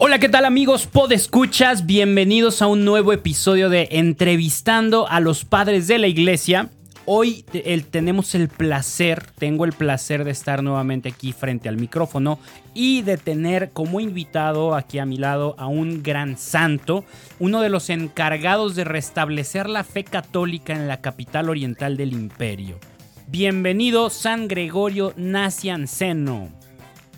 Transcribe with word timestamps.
Hola, 0.00 0.20
¿qué 0.20 0.28
tal 0.28 0.44
amigos 0.44 0.86
podescuchas? 0.86 1.84
Bienvenidos 1.84 2.62
a 2.62 2.68
un 2.68 2.84
nuevo 2.84 3.12
episodio 3.12 3.68
de 3.68 3.88
Entrevistando 3.90 5.08
a 5.08 5.18
los 5.18 5.44
Padres 5.44 5.88
de 5.88 5.98
la 5.98 6.06
Iglesia. 6.06 6.70
Hoy 7.04 7.44
tenemos 7.90 8.36
el 8.36 8.48
placer, 8.48 9.26
tengo 9.40 9.64
el 9.64 9.72
placer 9.72 10.22
de 10.22 10.30
estar 10.30 10.62
nuevamente 10.62 11.08
aquí 11.08 11.32
frente 11.32 11.68
al 11.68 11.78
micrófono 11.78 12.38
y 12.74 13.02
de 13.02 13.16
tener 13.16 13.70
como 13.70 13.98
invitado 13.98 14.76
aquí 14.76 15.00
a 15.00 15.04
mi 15.04 15.16
lado 15.16 15.56
a 15.58 15.66
un 15.66 16.04
gran 16.04 16.38
santo, 16.38 17.04
uno 17.40 17.60
de 17.60 17.68
los 17.68 17.90
encargados 17.90 18.76
de 18.76 18.84
restablecer 18.84 19.68
la 19.68 19.82
fe 19.82 20.04
católica 20.04 20.74
en 20.74 20.86
la 20.86 21.00
capital 21.00 21.50
oriental 21.50 21.96
del 21.96 22.12
imperio. 22.12 22.78
Bienvenido 23.26 24.10
San 24.10 24.46
Gregorio 24.46 25.12
Nacianceno. 25.16 26.50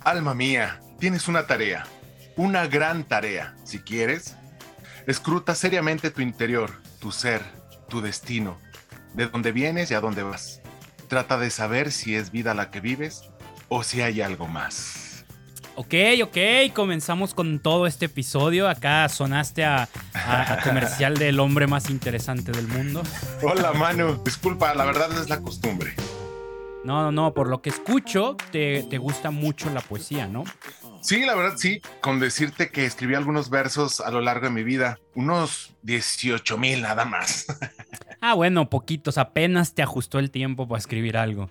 Alma 0.01 0.35
mía, 0.35 0.81
tienes 0.99 1.29
una 1.29 1.47
tarea 1.47 1.85
una 2.41 2.67
gran 2.67 3.05
tarea. 3.05 3.55
Si 3.65 3.81
quieres, 3.81 4.35
escruta 5.07 5.55
seriamente 5.55 6.11
tu 6.11 6.23
interior, 6.23 6.71
tu 6.99 7.13
ser, 7.13 7.43
tu 7.91 8.01
destino, 8.01 8.57
de 9.13 9.27
dónde 9.27 9.53
vienes 9.53 9.91
y 9.91 9.95
a 9.95 10.01
dónde 10.01 10.23
vas. 10.23 10.63
Trata 11.09 11.37
de 11.37 11.51
saber 11.51 11.93
si 11.93 12.15
es 12.15 12.31
vida 12.31 12.55
la 12.55 12.71
que 12.71 12.81
vives 12.81 13.25
o 13.69 13.83
si 13.83 14.01
hay 14.01 14.23
algo 14.23 14.49
más. 14.49 15.27
Ok, 15.77 15.95
ok, 16.23 16.73
comenzamos 16.75 17.35
con 17.35 17.61
todo 17.61 17.87
este 17.87 18.07
episodio. 18.07 18.71
Acá 18.71 19.07
sonaste 19.11 19.67
a, 19.67 19.87
comercial 20.65 21.19
del 21.19 21.41
hombre 21.41 21.67
más 21.67 21.91
interesante 21.91 22.53
del 22.53 22.69
mundo. 22.69 23.03
Hola, 23.43 23.75
Manu. 23.75 24.23
Disculpa, 24.25 24.75
la 24.75 24.87
verdad 24.87 25.13
es 25.21 25.29
la 25.29 25.43
costumbre. 25.43 25.95
No, 26.85 27.03
no, 27.03 27.13
no, 27.13 27.35
por 27.35 27.49
lo 27.49 27.61
que 27.61 27.69
escucho, 27.69 28.39
te, 28.51 28.83
te 28.85 28.97
gusta 28.97 29.31
mucho 29.31 29.69
la 29.69 29.83
poesía, 29.83 30.27
¿no? 30.27 30.45
Sí, 31.01 31.25
la 31.25 31.35
verdad 31.35 31.57
sí, 31.57 31.81
con 32.01 32.21
decirte 32.21 32.71
que 32.71 32.85
escribí 32.85 33.15
algunos 33.15 33.49
versos 33.49 34.01
a 34.01 34.11
lo 34.11 34.21
largo 34.21 34.47
de 34.47 34.53
mi 34.53 34.63
vida, 34.63 34.99
unos 35.15 35.73
18 35.83 36.59
mil 36.59 36.83
nada 36.83 37.05
más. 37.05 37.47
Ah, 38.23 38.35
bueno, 38.35 38.69
poquitos, 38.69 39.17
apenas 39.17 39.73
te 39.73 39.81
ajustó 39.81 40.19
el 40.19 40.31
tiempo 40.31 40.69
para 40.69 40.79
escribir 40.79 41.17
algo. 41.17 41.49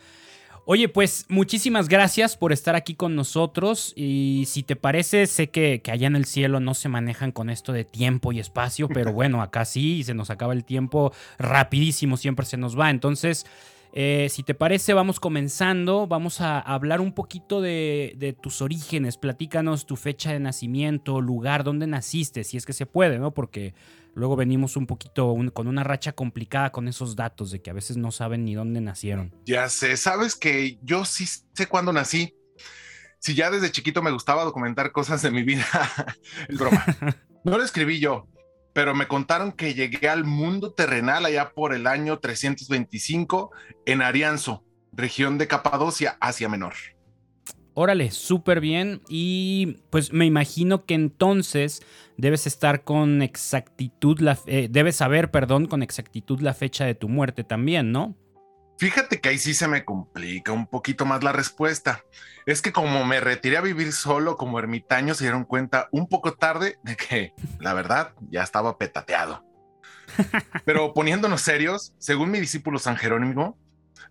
Oye, 0.65 0.87
pues 0.87 1.25
muchísimas 1.27 1.89
gracias 1.89 2.37
por 2.37 2.53
estar 2.53 2.75
aquí 2.75 2.93
con 2.93 3.15
nosotros 3.15 3.91
y 3.95 4.43
si 4.47 4.61
te 4.61 4.75
parece, 4.75 5.25
sé 5.25 5.49
que, 5.49 5.81
que, 5.81 5.89
allá 5.89 6.05
en 6.05 6.15
el 6.15 6.25
cielo 6.25 6.59
no 6.59 6.75
se 6.75 6.87
manejan 6.87 7.31
con 7.31 7.49
esto 7.49 7.73
de 7.73 7.85
tiempo 7.85 8.31
y 8.33 8.39
espacio, 8.39 8.87
pero 8.87 9.11
bueno, 9.13 9.41
acá 9.41 9.65
sí, 9.65 10.03
se 10.03 10.13
nos 10.13 10.29
acaba 10.29 10.53
el 10.53 10.63
tiempo 10.63 11.11
rapidísimo, 11.39 12.17
siempre 12.17 12.45
se 12.45 12.57
nos 12.57 12.79
va. 12.79 12.91
Entonces, 12.91 13.47
eh, 13.93 14.27
si 14.29 14.43
te 14.43 14.53
parece, 14.53 14.93
vamos 14.93 15.19
comenzando. 15.19 16.07
Vamos 16.07 16.41
a 16.41 16.59
hablar 16.59 17.01
un 17.01 17.13
poquito 17.13 17.61
de, 17.61 18.37
tus 18.41 18.61
orígenes. 18.61 19.17
Platícanos 19.17 19.85
tu 19.85 19.95
fecha 19.95 20.31
de 20.31 20.39
nacimiento, 20.39 21.21
lugar, 21.21 21.63
dónde 21.63 21.87
naciste, 21.87 22.43
si 22.43 22.57
es 22.57 22.65
que 22.65 22.73
se 22.73 22.85
puede, 22.85 23.19
¿no? 23.19 23.33
Porque 23.33 23.73
luego 24.13 24.35
venimos 24.35 24.77
un 24.77 24.85
poquito 24.85 25.35
con 25.53 25.67
una 25.67 25.83
racha 25.83 26.11
complicada 26.11 26.71
con 26.71 26.87
esos 26.87 27.15
datos 27.15 27.51
de 27.51 27.61
que 27.61 27.69
a 27.69 27.73
veces 27.73 27.97
no 27.97 28.11
saben 28.11 28.45
ni 28.45 28.53
dónde 28.53 28.81
nacieron. 28.81 29.33
Ya 29.45 29.69
sé, 29.69 29.97
sabes 29.97 30.35
que 30.35 30.77
yo 30.83 31.05
sí 31.05 31.25
sé 31.25 31.67
cuándo 31.67 31.93
nací. 31.93 32.35
Si 33.19 33.33
ya 33.33 33.51
desde 33.51 33.71
chiquito 33.71 34.01
me 34.01 34.11
gustaba 34.11 34.45
documentar 34.45 34.91
cosas 34.91 35.21
de 35.21 35.31
mi 35.31 35.43
vida, 35.43 35.65
es 36.47 36.57
broma. 36.57 36.85
No 37.45 37.57
lo 37.57 37.63
escribí 37.63 38.01
yo, 38.01 38.27
pero 38.73 38.95
me 38.95 39.07
contaron 39.07 39.51
que 39.51 39.73
llegué 39.73 40.09
al 40.09 40.23
mundo 40.23 40.71
terrenal 40.71 41.25
allá 41.25 41.51
por 41.53 41.73
el 41.73 41.87
año 41.87 42.19
325 42.19 43.51
en 43.85 44.01
Arianzo, 44.01 44.63
región 44.93 45.37
de 45.37 45.47
Capadocia, 45.47 46.17
Asia 46.19 46.49
Menor. 46.49 46.73
Órale, 47.73 48.11
súper 48.11 48.59
bien. 48.59 49.01
Y 49.07 49.77
pues 49.89 50.11
me 50.11 50.25
imagino 50.25 50.85
que 50.85 50.95
entonces 50.95 51.81
debes 52.17 52.45
estar 52.45 52.83
con 52.83 53.21
exactitud, 53.21 54.19
la, 54.19 54.37
eh, 54.47 54.67
debes 54.69 54.97
saber, 54.97 55.31
perdón, 55.31 55.65
con 55.65 55.81
exactitud 55.81 56.41
la 56.41 56.53
fecha 56.53 56.85
de 56.85 56.95
tu 56.95 57.07
muerte 57.07 57.45
también, 57.45 57.93
¿no? 57.93 58.15
Fíjate 58.79 59.19
que 59.19 59.27
ahí 59.27 59.37
sí 59.37 59.53
se 59.53 59.67
me 59.67 59.83
complica 59.83 60.53
un 60.53 60.65
poquito 60.65 61.05
más 61.05 61.21
la 61.21 61.33
respuesta. 61.33 62.05
Es 62.45 62.61
que 62.61 62.71
como 62.71 63.03
me 63.03 63.19
retiré 63.19 63.57
a 63.57 63.61
vivir 63.61 63.91
solo 63.91 64.37
como 64.37 64.57
ermitaño, 64.57 65.13
se 65.15 65.25
dieron 65.25 65.43
cuenta 65.43 65.89
un 65.91 66.07
poco 66.07 66.31
tarde 66.31 66.79
de 66.83 66.95
que, 66.95 67.33
la 67.59 67.73
verdad, 67.73 68.13
ya 68.31 68.41
estaba 68.41 68.77
petateado. 68.77 69.43
Pero 70.65 70.93
poniéndonos 70.93 71.41
serios, 71.41 71.93
según 71.97 72.31
mi 72.31 72.39
discípulo 72.39 72.79
San 72.79 72.95
Jerónimo, 72.95 73.57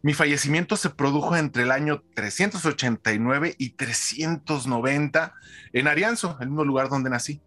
mi 0.02 0.12
fallecimiento 0.12 0.76
se 0.76 0.90
produjo 0.90 1.34
entre 1.34 1.62
el 1.62 1.70
año 1.70 2.02
389 2.14 3.54
y 3.56 3.70
390 3.70 5.34
en 5.72 5.88
Arianzo, 5.88 6.36
el 6.40 6.48
mismo 6.48 6.64
lugar 6.64 6.90
donde 6.90 7.08
nací. 7.08 7.40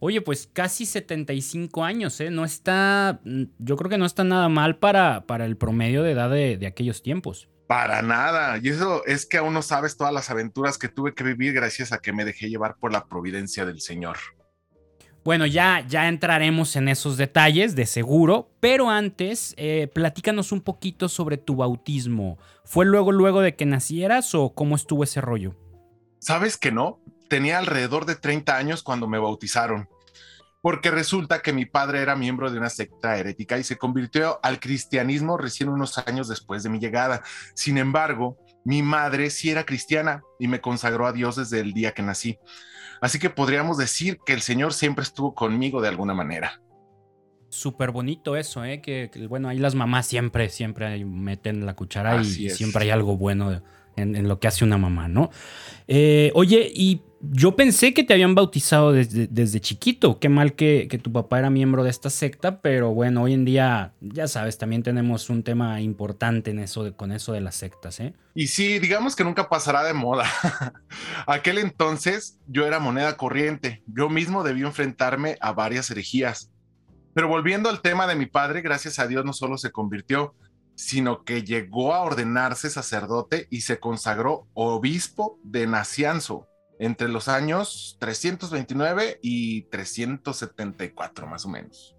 Oye, 0.00 0.20
pues 0.20 0.48
casi 0.52 0.86
75 0.86 1.84
años, 1.84 2.20
¿eh? 2.20 2.30
No 2.30 2.44
está, 2.44 3.20
mm, 3.24 3.44
yo 3.58 3.76
creo 3.76 3.90
que 3.90 3.98
no 3.98 4.06
está 4.06 4.24
nada 4.24 4.48
mal 4.48 4.76
para, 4.76 5.26
para 5.26 5.46
el 5.46 5.56
promedio 5.56 6.02
de 6.02 6.12
edad 6.12 6.30
de, 6.30 6.66
aquellos 6.66 7.02
tiempos. 7.02 7.48
Para 7.66 8.02
nada. 8.02 8.58
Y 8.62 8.68
eso 8.68 9.04
es 9.06 9.24
que 9.24 9.38
aún 9.38 9.54
no 9.54 9.62
sabes 9.62 9.96
todas 9.96 10.12
las 10.12 10.30
aventuras 10.30 10.76
que 10.76 10.88
tuve 10.88 11.14
que 11.14 11.24
vivir 11.24 11.54
gracias 11.54 11.92
a 11.92 11.98
que 11.98 12.12
me 12.12 12.24
dejé 12.24 12.50
llevar 12.50 12.76
por 12.78 12.92
la 12.92 13.06
providencia 13.06 13.64
del 13.64 13.80
Señor. 13.80 14.18
Bueno, 15.24 15.46
ya, 15.46 15.82
ya 15.88 16.08
entraremos 16.08 16.76
en 16.76 16.88
esos 16.88 17.16
detalles, 17.16 17.74
de 17.74 17.86
seguro, 17.86 18.50
pero 18.60 18.90
antes, 18.90 19.54
eh, 19.56 19.88
platícanos 19.94 20.52
un 20.52 20.60
poquito 20.60 21.08
sobre 21.08 21.38
tu 21.38 21.56
bautismo. 21.56 22.36
¿Fue 22.66 22.84
luego, 22.84 23.10
luego 23.10 23.40
de 23.40 23.56
que 23.56 23.64
nacieras 23.64 24.34
o 24.34 24.52
cómo 24.54 24.76
estuvo 24.76 25.02
ese 25.02 25.22
rollo? 25.22 25.56
¿Sabes 26.18 26.58
que 26.58 26.72
no? 26.72 27.00
Tenía 27.28 27.58
alrededor 27.58 28.06
de 28.06 28.16
30 28.16 28.56
años 28.56 28.82
cuando 28.82 29.08
me 29.08 29.18
bautizaron, 29.18 29.88
porque 30.60 30.90
resulta 30.90 31.42
que 31.42 31.52
mi 31.52 31.66
padre 31.66 32.00
era 32.00 32.16
miembro 32.16 32.50
de 32.50 32.58
una 32.58 32.70
secta 32.70 33.18
herética 33.18 33.58
y 33.58 33.64
se 33.64 33.76
convirtió 33.76 34.40
al 34.42 34.60
cristianismo 34.60 35.36
recién 35.36 35.68
unos 35.68 35.98
años 35.98 36.28
después 36.28 36.62
de 36.62 36.70
mi 36.70 36.78
llegada. 36.78 37.22
Sin 37.54 37.76
embargo, 37.76 38.38
mi 38.64 38.82
madre 38.82 39.28
sí 39.28 39.50
era 39.50 39.66
cristiana 39.66 40.22
y 40.38 40.48
me 40.48 40.60
consagró 40.60 41.06
a 41.06 41.12
Dios 41.12 41.36
desde 41.36 41.60
el 41.60 41.74
día 41.74 41.92
que 41.92 42.02
nací. 42.02 42.38
Así 43.00 43.18
que 43.18 43.28
podríamos 43.28 43.76
decir 43.76 44.18
que 44.24 44.32
el 44.32 44.40
Señor 44.40 44.72
siempre 44.72 45.02
estuvo 45.02 45.34
conmigo 45.34 45.82
de 45.82 45.88
alguna 45.88 46.14
manera. 46.14 46.62
Súper 47.50 47.90
bonito 47.90 48.34
eso, 48.34 48.64
¿eh? 48.64 48.80
Que, 48.80 49.10
bueno, 49.28 49.48
ahí 49.48 49.58
las 49.58 49.74
mamás 49.74 50.06
siempre, 50.06 50.48
siempre 50.48 51.04
meten 51.04 51.66
la 51.66 51.76
cuchara 51.76 52.20
y 52.22 52.50
siempre 52.50 52.84
hay 52.84 52.90
algo 52.90 53.16
bueno 53.16 53.62
en, 53.96 54.26
lo 54.26 54.40
que 54.40 54.48
hace 54.48 54.64
una 54.64 54.78
mamá, 54.78 55.08
¿no? 55.08 55.30
Eh, 55.86 56.32
oye, 56.34 56.70
y 56.74 57.02
yo 57.30 57.56
pensé 57.56 57.94
que 57.94 58.04
te 58.04 58.12
habían 58.14 58.34
bautizado 58.34 58.92
desde, 58.92 59.26
desde 59.26 59.60
chiquito. 59.60 60.18
Qué 60.18 60.28
mal 60.28 60.54
que, 60.54 60.88
tu 61.02 61.12
papá 61.12 61.38
era 61.38 61.50
miembro 61.50 61.84
de 61.84 61.90
esta 61.90 62.10
secta, 62.10 62.60
pero 62.60 62.92
bueno, 62.92 63.22
hoy 63.22 63.32
en 63.32 63.44
día, 63.44 63.92
ya 64.00 64.28
sabes, 64.28 64.58
también 64.58 64.82
tenemos 64.82 65.30
un 65.30 65.42
tema 65.42 65.80
importante 65.80 66.50
en 66.50 66.58
eso 66.58 66.84
de, 66.84 66.92
con 66.92 67.12
eso 67.12 67.32
de 67.32 67.40
las 67.40 67.56
sectas, 67.56 68.00
¿eh? 68.00 68.14
Y 68.34 68.48
sí, 68.48 68.78
digamos 68.78 69.14
que 69.16 69.24
nunca 69.24 69.48
pasará 69.48 69.84
de 69.84 69.94
moda. 69.94 70.26
Aquel 71.26 71.58
entonces 71.58 72.38
yo 72.46 72.66
era 72.66 72.78
moneda 72.80 73.16
corriente. 73.16 73.82
Yo 73.86 74.08
mismo 74.08 74.42
debí 74.42 74.62
enfrentarme 74.62 75.36
a 75.40 75.52
varias 75.52 75.90
herejías. 75.90 76.50
Pero 77.14 77.28
volviendo 77.28 77.68
al 77.68 77.80
tema 77.80 78.06
de 78.06 78.16
mi 78.16 78.26
padre, 78.26 78.60
gracias 78.60 78.98
a 78.98 79.06
Dios 79.06 79.24
no 79.24 79.32
solo 79.32 79.56
se 79.56 79.70
convirtió, 79.70 80.34
sino 80.74 81.24
que 81.24 81.44
llegó 81.44 81.94
a 81.94 82.02
ordenarse 82.02 82.70
sacerdote 82.70 83.46
y 83.50 83.60
se 83.60 83.78
consagró 83.78 84.48
obispo 84.54 85.38
de 85.44 85.68
Nacianzo 85.68 86.48
entre 86.78 87.08
los 87.08 87.28
años 87.28 87.96
329 88.00 89.20
y 89.22 89.62
374 89.62 91.26
más 91.26 91.44
o 91.44 91.48
menos. 91.48 91.94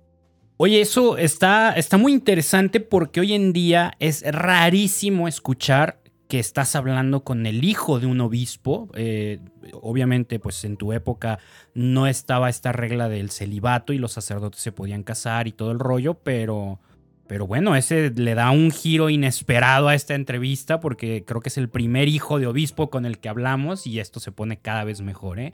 Oye, 0.58 0.80
eso 0.80 1.18
está, 1.18 1.74
está 1.74 1.98
muy 1.98 2.14
interesante 2.14 2.80
porque 2.80 3.20
hoy 3.20 3.34
en 3.34 3.52
día 3.52 3.94
es 4.00 4.24
rarísimo 4.26 5.28
escuchar 5.28 6.00
que 6.30 6.40
estás 6.40 6.76
hablando 6.76 7.24
con 7.24 7.46
el 7.46 7.64
hijo 7.64 8.00
de 8.00 8.08
un 8.08 8.22
obispo. 8.22 8.90
Eh, 8.96 9.40
obviamente, 9.74 10.40
pues 10.40 10.64
en 10.64 10.78
tu 10.78 10.94
época 10.94 11.40
no 11.74 12.08
estaba 12.08 12.50
esta 12.50 12.72
regla 12.72 13.10
del 13.10 13.32
celibato 13.32 13.94
y 13.94 13.98
los 13.98 14.14
sacerdotes 14.14 14.62
se 14.62 14.72
podían 14.72 15.04
casar 15.04 15.48
y 15.48 15.52
todo 15.52 15.72
el 15.72 15.80
rollo, 15.80 16.16
pero 16.16 16.80
pero 17.28 17.48
bueno, 17.48 17.76
ese 17.76 18.12
le 18.12 18.36
da 18.36 18.52
un 18.52 18.72
giro 18.72 19.10
inesperado 19.10 19.88
a 19.88 19.96
esta 19.96 20.14
entrevista 20.14 20.80
porque 20.80 21.24
creo 21.26 21.42
que 21.42 21.50
es 21.50 21.58
el 21.58 21.70
primer 21.70 22.08
hijo 22.08 22.40
de 22.40 22.48
obispo 22.48 22.90
con 22.90 23.06
el 23.06 23.20
que 23.20 23.30
hablamos 23.30 23.88
y 23.88 24.00
esto 24.00 24.20
se 24.20 24.32
pone 24.32 24.60
cada 24.60 24.84
vez 24.84 25.02
mejor. 25.02 25.40
¿eh? 25.40 25.54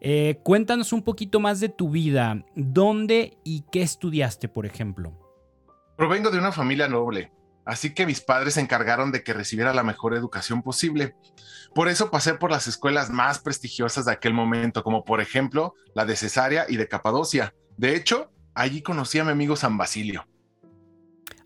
Eh, 0.00 0.40
cuéntanos 0.42 0.92
un 0.92 1.02
poquito 1.02 1.38
más 1.38 1.60
de 1.60 1.68
tu 1.68 1.90
vida. 1.90 2.44
¿Dónde 2.54 3.36
y 3.44 3.64
qué 3.70 3.82
estudiaste, 3.82 4.48
por 4.48 4.64
ejemplo? 4.64 5.12
Provengo 5.96 6.30
de 6.30 6.38
una 6.38 6.52
familia 6.52 6.88
noble, 6.88 7.30
así 7.66 7.92
que 7.92 8.06
mis 8.06 8.22
padres 8.22 8.54
se 8.54 8.62
encargaron 8.62 9.12
de 9.12 9.22
que 9.22 9.34
recibiera 9.34 9.74
la 9.74 9.82
mejor 9.82 10.14
educación 10.14 10.62
posible. 10.62 11.14
Por 11.74 11.88
eso 11.88 12.10
pasé 12.10 12.32
por 12.34 12.50
las 12.50 12.66
escuelas 12.66 13.10
más 13.10 13.40
prestigiosas 13.40 14.06
de 14.06 14.12
aquel 14.12 14.32
momento, 14.32 14.82
como 14.82 15.04
por 15.04 15.20
ejemplo 15.20 15.74
la 15.94 16.06
de 16.06 16.16
Cesarea 16.16 16.64
y 16.66 16.76
de 16.78 16.88
Capadocia. 16.88 17.54
De 17.76 17.94
hecho, 17.94 18.32
allí 18.54 18.80
conocí 18.80 19.18
a 19.18 19.24
mi 19.24 19.32
amigo 19.32 19.54
San 19.54 19.76
Basilio. 19.76 20.26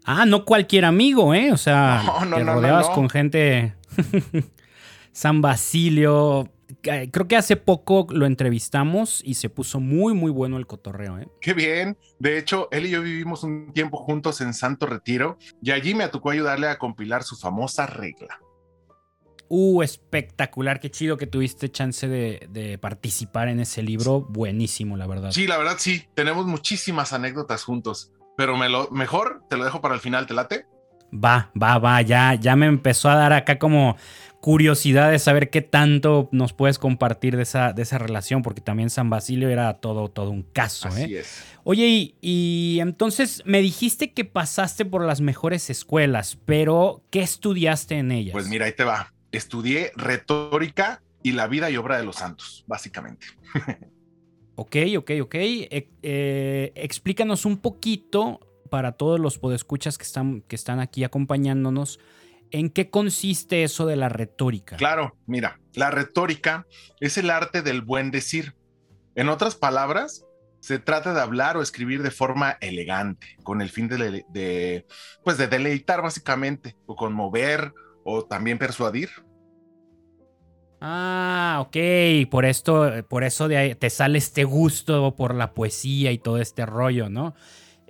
Ah, 0.05 0.27
no 0.27 0.45
cualquier 0.45 0.85
amigo, 0.85 1.35
¿eh? 1.35 1.53
O 1.53 1.57
sea, 1.57 2.03
te 2.21 2.45
rodeabas 2.45 2.89
con 2.91 3.09
gente. 3.09 3.75
San 5.13 5.41
Basilio. 5.41 6.53
creo 6.83 7.29
que 7.29 7.37
hace 7.37 7.57
poco 7.57 8.07
lo 8.11 8.27
entrevistamos 8.27 9.23
y 9.25 9.35
se 9.35 9.49
puso 9.49 9.79
muy, 9.79 10.13
muy 10.13 10.31
bueno 10.31 10.59
el 10.59 10.67
cotorreo. 10.67 11.19
¿eh? 11.19 11.29
Qué 11.41 11.55
bien. 11.55 11.97
De 12.19 12.37
hecho, 12.37 12.69
él 12.73 12.87
y 12.87 12.91
yo 12.91 13.01
vivimos 13.01 13.45
un 13.45 13.73
tiempo 13.73 13.99
juntos 13.99 14.41
en 14.41 14.53
Santo 14.53 14.87
Retiro 14.87 15.39
y 15.63 15.71
allí 15.71 15.95
me 15.95 16.09
tocó 16.09 16.31
ayudarle 16.31 16.69
a 16.69 16.79
compilar 16.79 17.23
su 17.23 17.37
famosa 17.37 17.87
regla. 17.87 18.41
Uh, 19.49 19.83
espectacular, 19.83 20.81
qué 20.81 20.91
chido 20.91 21.17
que 21.17 21.27
tuviste 21.27 21.71
chance 21.71 22.09
de, 22.09 22.79
participar 22.81 23.49
en 23.49 23.61
ese 23.61 23.83
libro. 23.83 24.21
Buenísimo, 24.21 24.97
la 24.97 25.07
verdad. 25.07 25.31
Sí, 25.31 25.47
la 25.47 25.59
verdad 25.59 25.77
sí. 25.79 26.09
Tenemos 26.15 26.47
muchísimas 26.47 27.13
anécdotas 27.13 27.63
juntos, 27.63 28.11
pero 28.37 28.57
me 28.57 28.69
lo, 28.69 28.89
mejor 28.91 29.43
te 29.49 29.57
lo 29.57 29.65
dejo 29.65 29.81
para 29.81 29.95
el 29.95 30.01
final, 30.01 30.27
¿te 30.27 30.35
late? 30.35 30.67
Va, 31.13 31.51
va, 31.61 31.79
va, 31.79 32.03
ya, 32.03 32.35
ya 32.35 32.57
me 32.57 32.67
empezó 32.67 33.09
a 33.09 33.15
dar 33.15 33.33
acá 33.33 33.59
como 33.59 33.97
curiosidad 34.41 35.11
de 35.11 35.19
saber 35.19 35.49
qué 35.49 35.63
tanto 35.63 36.29
nos 36.33 36.53
puedes 36.53 36.79
compartir 36.79 37.37
de 37.37 37.45
esa, 37.45 37.73
de 37.73 37.83
esa 37.83 37.99
relación, 37.99 38.43
porque 38.43 38.61
también 38.61 38.91
San 38.91 39.09
Basilio 39.09 39.49
era 39.49 39.75
todo, 39.75 40.11
todo 40.11 40.31
un 40.31 40.43
caso. 40.43 40.89
Así 40.89 41.15
¿eh? 41.15 41.21
es. 41.21 41.45
Oye, 41.63 41.87
y, 41.87 42.17
y, 42.21 42.81
entonces 42.81 43.43
me 43.47 43.63
dijiste 43.63 44.13
que 44.13 44.25
pasaste 44.25 44.85
por 44.85 45.05
las 45.05 45.21
mejores 45.21 45.71
escuelas, 45.71 46.37
pero 46.45 47.05
¿qué 47.11 47.23
estudiaste 47.23 47.97
en 47.97 48.13
ellas? 48.13 48.33
Pues 48.33 48.49
mira, 48.49 48.67
ahí 48.67 48.73
te 48.73 48.85
va 48.85 49.15
estudié 49.37 49.93
retórica 49.97 51.03
y 51.23 51.33
la 51.33 51.47
vida 51.47 51.71
y 51.71 51.77
obra 51.77 51.99
de 51.99 52.05
los 52.05 52.17
santos, 52.17 52.65
básicamente. 52.67 53.27
ok, 54.57 54.77
ok, 54.99 55.11
ok. 55.23 55.35
Eh, 55.35 55.89
eh, 56.03 56.73
explícanos 56.75 57.45
un 57.45 57.59
poquito 57.59 58.41
para 58.71 58.93
todos 58.93 59.21
los 59.21 59.39
podescuchas 59.39 59.99
que 59.99 60.05
están, 60.05 60.43
que 60.43 60.57
están 60.57 60.81
aquí 60.81 61.05
acompañándonos. 61.05 62.01
¿En 62.51 62.71
qué 62.71 62.91
consiste 62.91 63.65
eso 63.65 63.87
de 63.87 63.97
la 63.97 64.09
retórica? 64.09 64.77
Claro, 64.77 65.17
mira, 65.27 65.61
la 65.75 65.91
retórica 65.91 66.67
es 67.01 67.19
el 67.19 67.31
arte 67.31 67.63
del 67.63 67.83
buen 67.83 68.11
decir. 68.11 68.55
En 69.17 69.29
otras 69.29 69.57
palabras, 69.57 70.25
se 70.61 70.79
trata 70.79 71.15
de 71.15 71.21
hablar 71.21 71.57
o 71.57 71.63
escribir 71.63 72.03
de 72.03 72.11
forma 72.11 72.57
elegante, 72.61 73.37
con 73.43 73.61
el 73.61 73.71
fin 73.71 73.89
de, 73.89 74.25
de, 74.29 74.87
pues 75.23 75.37
de 75.37 75.47
deleitar 75.47 76.01
básicamente, 76.01 76.77
o 76.87 76.97
conmover, 76.97 77.73
o 78.03 78.25
también 78.25 78.59
persuadir. 78.59 79.11
Ah, 80.87 81.61
ok, 81.63 82.29
por 82.31 82.45
esto, 82.45 82.93
por 83.09 83.25
eso 83.25 83.49
de 83.49 83.57
ahí 83.57 83.75
te 83.75 83.89
sale 83.89 84.19
este 84.19 84.45
gusto 84.45 85.17
por 85.17 85.35
la 85.35 85.55
poesía 85.55 86.13
y 86.13 86.19
todo 86.19 86.37
este 86.37 86.67
rollo, 86.67 87.09
¿no? 87.09 87.35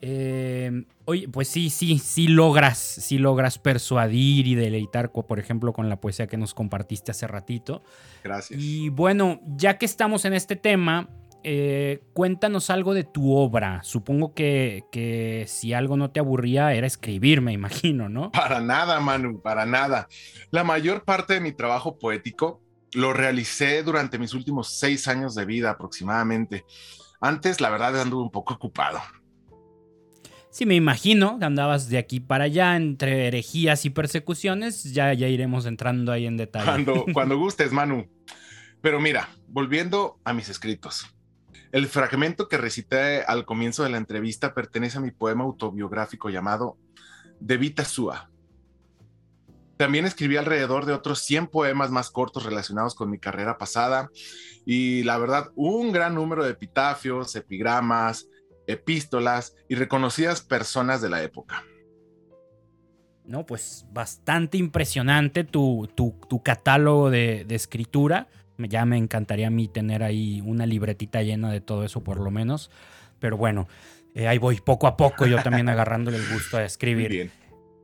Eh, 0.01 0.85
oye, 1.05 1.29
pues 1.29 1.49
sí, 1.49 1.71
sí, 1.71 1.99
sí 1.99 2.29
logras, 2.29 2.79
sí 2.79 3.19
logras 3.19 3.59
persuadir 3.59 4.47
y 4.47 4.55
deleitar, 4.55 5.11
por 5.11 5.41
ejemplo, 5.41 5.73
con 5.73 5.89
la 5.89 6.01
poesía 6.01 6.29
que 6.29 6.37
nos 6.37 6.55
compartiste 6.55 7.11
hace 7.11 7.27
ratito. 7.27 7.83
Gracias. 8.23 8.61
Y 8.63 8.91
bueno, 8.91 9.41
ya 9.57 9.77
que 9.77 9.87
estamos 9.87 10.25
en 10.25 10.35
este 10.35 10.55
tema, 10.55 11.09
eh, 11.43 12.01
cuéntanos 12.13 12.71
algo 12.71 12.95
de 12.95 13.03
tu 13.03 13.35
obra. 13.35 13.83
Supongo 13.83 14.35
que, 14.35 14.85
que, 14.93 15.47
si 15.49 15.73
algo 15.73 15.97
no 15.97 16.13
te 16.13 16.21
aburría 16.21 16.73
era 16.75 16.87
escribir, 16.87 17.41
me 17.41 17.53
imagino, 17.53 18.09
¿no? 18.09 18.31
Para 18.31 18.61
nada, 18.61 19.01
Manu, 19.01 19.41
para 19.41 19.67
nada. 19.67 20.07
La 20.53 20.63
mayor 20.63 21.03
parte 21.03 21.35
de 21.35 21.41
mi 21.41 21.51
trabajo 21.51 21.99
poético 21.99 22.64
lo 22.95 23.13
realicé 23.13 23.83
durante 23.83 24.19
mis 24.19 24.35
últimos 24.35 24.79
seis 24.79 25.09
años 25.09 25.35
de 25.35 25.45
vida 25.45 25.71
aproximadamente. 25.71 26.65
Antes, 27.21 27.61
la 27.61 27.71
verdad, 27.71 28.01
anduve 28.01 28.23
un 28.23 28.31
poco 28.31 28.55
ocupado. 28.55 29.01
Sí, 30.51 30.67
me 30.67 30.77
imagino 30.77 31.39
que 31.39 31.45
andabas 31.45 31.89
de 31.89 31.99
aquí 31.99 32.21
para 32.21 32.45
allá 32.45 32.77
entre 32.77 33.27
herejías 33.27 33.85
y 33.85 33.91
persecuciones. 33.91 34.85
Ya, 34.93 35.13
ya 35.13 35.27
iremos 35.27 35.67
entrando 35.67 36.13
ahí 36.13 36.27
en 36.27 36.37
detalle. 36.37 36.67
Cuando, 36.67 37.05
cuando 37.13 37.39
gustes, 37.39 37.73
Manu. 37.73 38.09
Pero 38.81 39.01
mira, 39.01 39.29
volviendo 39.49 40.21
a 40.25 40.33
mis 40.33 40.49
escritos. 40.49 41.07
El 41.73 41.89
fragmento 41.89 42.49
que 42.49 42.57
recité 42.57 43.25
al 43.25 43.45
comienzo 43.45 43.83
de 43.83 43.91
la 43.91 43.97
entrevista 43.97 44.55
pertenece 44.55 44.99
a 44.99 45.01
mi 45.01 45.11
poema 45.11 45.43
autobiográfico 45.43 46.31
llamado 46.31 46.79
De 47.41 47.57
Vita 47.57 47.85
Sua. 47.85 48.31
También 49.77 50.05
escribí 50.05 50.37
alrededor 50.37 50.87
de 50.87 50.93
otros 50.93 51.21
100 51.21 51.49
poemas 51.49 51.91
más 51.91 52.11
cortos 52.11 52.45
relacionados 52.45 52.95
con 52.95 53.11
mi 53.11 53.19
carrera 53.19 53.59
pasada 53.59 54.11
y 54.65 55.03
la 55.03 55.19
verdad 55.19 55.51
un 55.57 55.93
gran 55.93 56.15
número 56.15 56.45
de 56.45 56.53
epitafios, 56.53 57.35
epigramas, 57.37 58.29
epístolas 58.67 59.55
y 59.69 59.75
reconocidas 59.75 60.41
personas 60.41 61.03
de 61.03 61.11
la 61.11 61.23
época. 61.23 61.65
No, 63.25 63.47
pues 63.47 63.87
bastante 63.91 64.59
impresionante 64.59 65.45
tu, 65.45 65.89
tu, 65.95 66.43
catálogo 66.43 67.11
de, 67.11 67.45
de 67.47 67.55
escritura 67.55 68.29
ya 68.59 68.85
me 68.85 68.97
encantaría 68.97 69.49
a 69.49 69.51
mí 69.51 69.69
tener 69.69 70.03
ahí 70.03 70.41
una 70.45 70.67
libretita 70.67 71.23
llena 71.23 71.51
de 71.51 71.61
todo 71.61 71.85
eso 71.85 72.03
por 72.03 72.21
lo 72.21 72.31
menos. 72.31 72.71
Pero 73.19 73.37
bueno, 73.37 73.69
eh, 74.15 74.29
ahí 74.29 74.39
voy 74.39 74.61
poco 74.61 74.87
a 74.87 74.97
poco 74.97 75.27
yo 75.27 75.43
también 75.43 75.69
agarrándole 75.71 76.19
el 76.19 76.29
gusto 76.33 76.57
a 76.57 76.65
escribir. 76.65 77.11
Bien. 77.11 77.33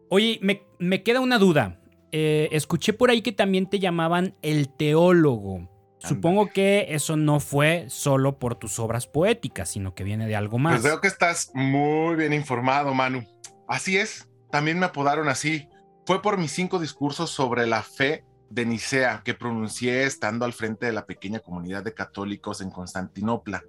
Oye, 0.09 0.39
me, 0.43 0.63
queda 1.03 1.21
una 1.21 1.38
duda. 1.38 1.81
Eh, 2.12 2.49
escuché 2.53 2.93
por 2.93 3.11
ahí 3.11 3.23
que 3.23 3.32
también 3.32 3.69
te 3.69 3.79
llamaban 3.79 4.35
el 4.43 4.69
teólogo. 4.69 5.69
Supongo 5.99 6.49
que 6.49 6.87
eso 6.91 7.17
no 7.17 7.41
fue 7.41 7.85
solo 7.91 8.38
por 8.38 8.55
tus 8.55 8.79
obras 8.79 9.06
poéticas, 9.06 9.69
sino 9.69 9.94
que 9.94 10.03
viene 10.03 10.27
de 10.27 10.35
algo 10.35 10.59
más. 10.59 10.73
Pues 10.73 10.85
veo 10.85 11.00
que 11.00 11.09
estás 11.09 11.50
muy 11.53 12.17
bien 12.17 12.32
informado, 12.32 12.94
Manu. 12.94 13.27
Así 13.69 13.99
es, 13.99 14.27
también 14.50 14.79
me 14.79 14.87
apodaron 14.87 15.29
así. 15.29 15.69
Fue 16.06 16.23
por 16.23 16.38
mis 16.38 16.53
cinco 16.53 16.79
discursos 16.79 17.31
sobre 17.31 17.67
la 17.67 17.82
fe 17.82 18.25
de 18.49 18.65
Nicea 18.65 19.23
que 19.25 19.35
pronuncié 19.35 20.05
estando 20.05 20.44
al 20.44 20.55
frente 20.55 20.87
de 20.87 20.93
la 20.93 21.06
pequeña 21.06 21.41
comunidad 21.41 21.85
de 21.85 21.94
católicos 21.94 22.62
en 22.62 22.71
Constantinopla. 22.71 23.62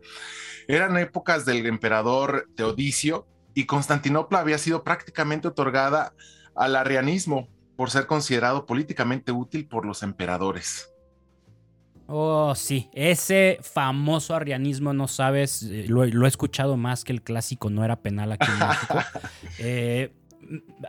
Eran 0.67 0.97
épocas 0.97 1.45
del 1.45 1.65
emperador 1.65 2.47
Teodicio 2.55 3.27
y 3.53 3.65
Constantinopla 3.65 4.39
había 4.39 4.57
sido 4.57 4.83
prácticamente 4.83 5.49
otorgada 5.49 6.13
al 6.55 6.75
arrianismo 6.75 7.47
por 7.75 7.89
ser 7.89 8.05
considerado 8.05 8.65
políticamente 8.65 9.31
útil 9.31 9.67
por 9.67 9.85
los 9.85 10.03
emperadores. 10.03 10.91
Oh, 12.13 12.53
sí, 12.55 12.89
ese 12.93 13.57
famoso 13.61 14.35
arrianismo, 14.35 14.91
no 14.91 15.07
sabes, 15.07 15.63
eh, 15.63 15.85
lo, 15.87 16.03
he 16.03 16.27
escuchado 16.27 16.75
más 16.75 17.05
que 17.05 17.13
el 17.13 17.21
clásico 17.21 17.69
no 17.69 17.85
era 17.85 18.01
penal 18.01 18.33
aquí 18.33 18.47
en 18.51 18.67
México. 18.67 18.97
eh, 19.59 20.13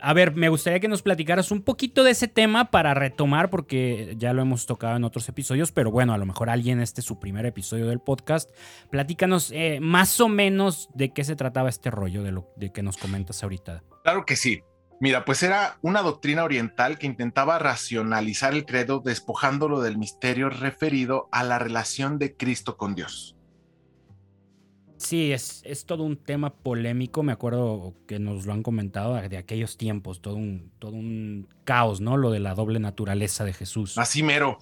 a 0.01 0.13
ver, 0.13 0.35
me 0.35 0.49
gustaría 0.49 0.79
que 0.79 0.87
nos 0.87 1.01
platicaras 1.01 1.51
un 1.51 1.61
poquito 1.61 2.03
de 2.03 2.11
ese 2.11 2.27
tema 2.27 2.71
para 2.71 2.93
retomar, 2.93 3.49
porque 3.49 4.15
ya 4.17 4.33
lo 4.33 4.41
hemos 4.41 4.65
tocado 4.65 4.97
en 4.97 5.03
otros 5.03 5.29
episodios, 5.29 5.71
pero 5.71 5.91
bueno, 5.91 6.13
a 6.13 6.17
lo 6.17 6.25
mejor 6.25 6.49
alguien, 6.49 6.81
este 6.81 7.01
es 7.01 7.07
su 7.07 7.19
primer 7.19 7.45
episodio 7.45 7.87
del 7.87 7.99
podcast. 7.99 8.49
Platícanos 8.89 9.51
eh, 9.51 9.79
más 9.81 10.19
o 10.19 10.27
menos 10.27 10.89
de 10.93 11.13
qué 11.13 11.23
se 11.23 11.35
trataba 11.35 11.69
este 11.69 11.89
rollo 11.89 12.23
de 12.23 12.33
lo 12.33 12.51
de 12.57 12.71
que 12.71 12.83
nos 12.83 12.97
comentas 12.97 13.43
ahorita. 13.43 13.83
Claro 14.03 14.25
que 14.25 14.35
sí. 14.35 14.61
Mira, 14.99 15.25
pues 15.25 15.43
era 15.43 15.77
una 15.81 16.01
doctrina 16.01 16.43
oriental 16.43 16.97
que 16.97 17.07
intentaba 17.07 17.59
racionalizar 17.59 18.53
el 18.53 18.65
credo 18.65 18.99
despojándolo 18.99 19.81
del 19.81 19.97
misterio 19.97 20.49
referido 20.49 21.27
a 21.31 21.43
la 21.43 21.59
relación 21.59 22.19
de 22.19 22.35
Cristo 22.35 22.77
con 22.77 22.95
Dios. 22.95 23.35
Sí, 24.97 25.33
es, 25.33 25.61
es, 25.65 25.85
todo 25.85 26.03
un 26.03 26.15
tema 26.15 26.53
polémico. 26.53 27.23
Me 27.23 27.33
acuerdo 27.33 27.93
que 28.07 28.19
nos 28.19 28.45
lo 28.45 28.53
han 28.53 28.63
comentado 28.63 29.15
de 29.15 29.37
aquellos 29.37 29.75
tiempos, 29.75 30.21
todo 30.21 30.35
un, 30.35 30.71
todo 30.79 30.93
un 30.93 31.49
caos, 31.65 31.99
¿no? 31.99 32.15
Lo 32.15 32.31
de 32.31 32.39
la 32.39 32.55
doble 32.55 32.79
naturaleza 32.79 33.43
de 33.43 33.51
Jesús. 33.51 33.97
Así 33.97 34.23
mero. 34.23 34.59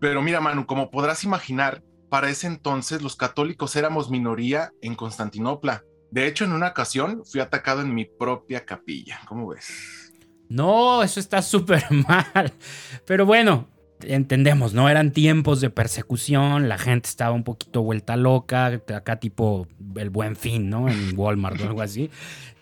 Pero 0.00 0.22
mira, 0.22 0.40
Manu, 0.40 0.66
como 0.66 0.90
podrás 0.90 1.22
imaginar, 1.22 1.84
para 2.08 2.28
ese 2.30 2.48
entonces 2.48 3.00
los 3.00 3.14
católicos 3.14 3.76
éramos 3.76 4.10
minoría 4.10 4.72
en 4.82 4.96
Constantinopla. 4.96 5.84
De 6.16 6.26
hecho, 6.26 6.46
en 6.46 6.52
una 6.52 6.68
ocasión 6.68 7.24
fui 7.26 7.42
atacado 7.42 7.82
en 7.82 7.94
mi 7.94 8.06
propia 8.06 8.64
capilla. 8.64 9.20
¿Cómo 9.28 9.48
ves? 9.48 10.14
No, 10.48 11.02
eso 11.02 11.20
está 11.20 11.42
súper 11.42 11.84
mal. 11.90 12.54
Pero 13.04 13.26
bueno, 13.26 13.68
entendemos, 14.00 14.72
¿no? 14.72 14.88
Eran 14.88 15.12
tiempos 15.12 15.60
de 15.60 15.68
persecución, 15.68 16.70
la 16.70 16.78
gente 16.78 17.10
estaba 17.10 17.32
un 17.32 17.44
poquito 17.44 17.82
vuelta 17.82 18.16
loca, 18.16 18.80
acá 18.94 19.20
tipo 19.20 19.68
el 19.96 20.08
buen 20.08 20.36
fin, 20.36 20.70
¿no? 20.70 20.88
En 20.88 21.12
Walmart 21.18 21.60
o 21.60 21.64
algo 21.64 21.82
así. 21.82 22.08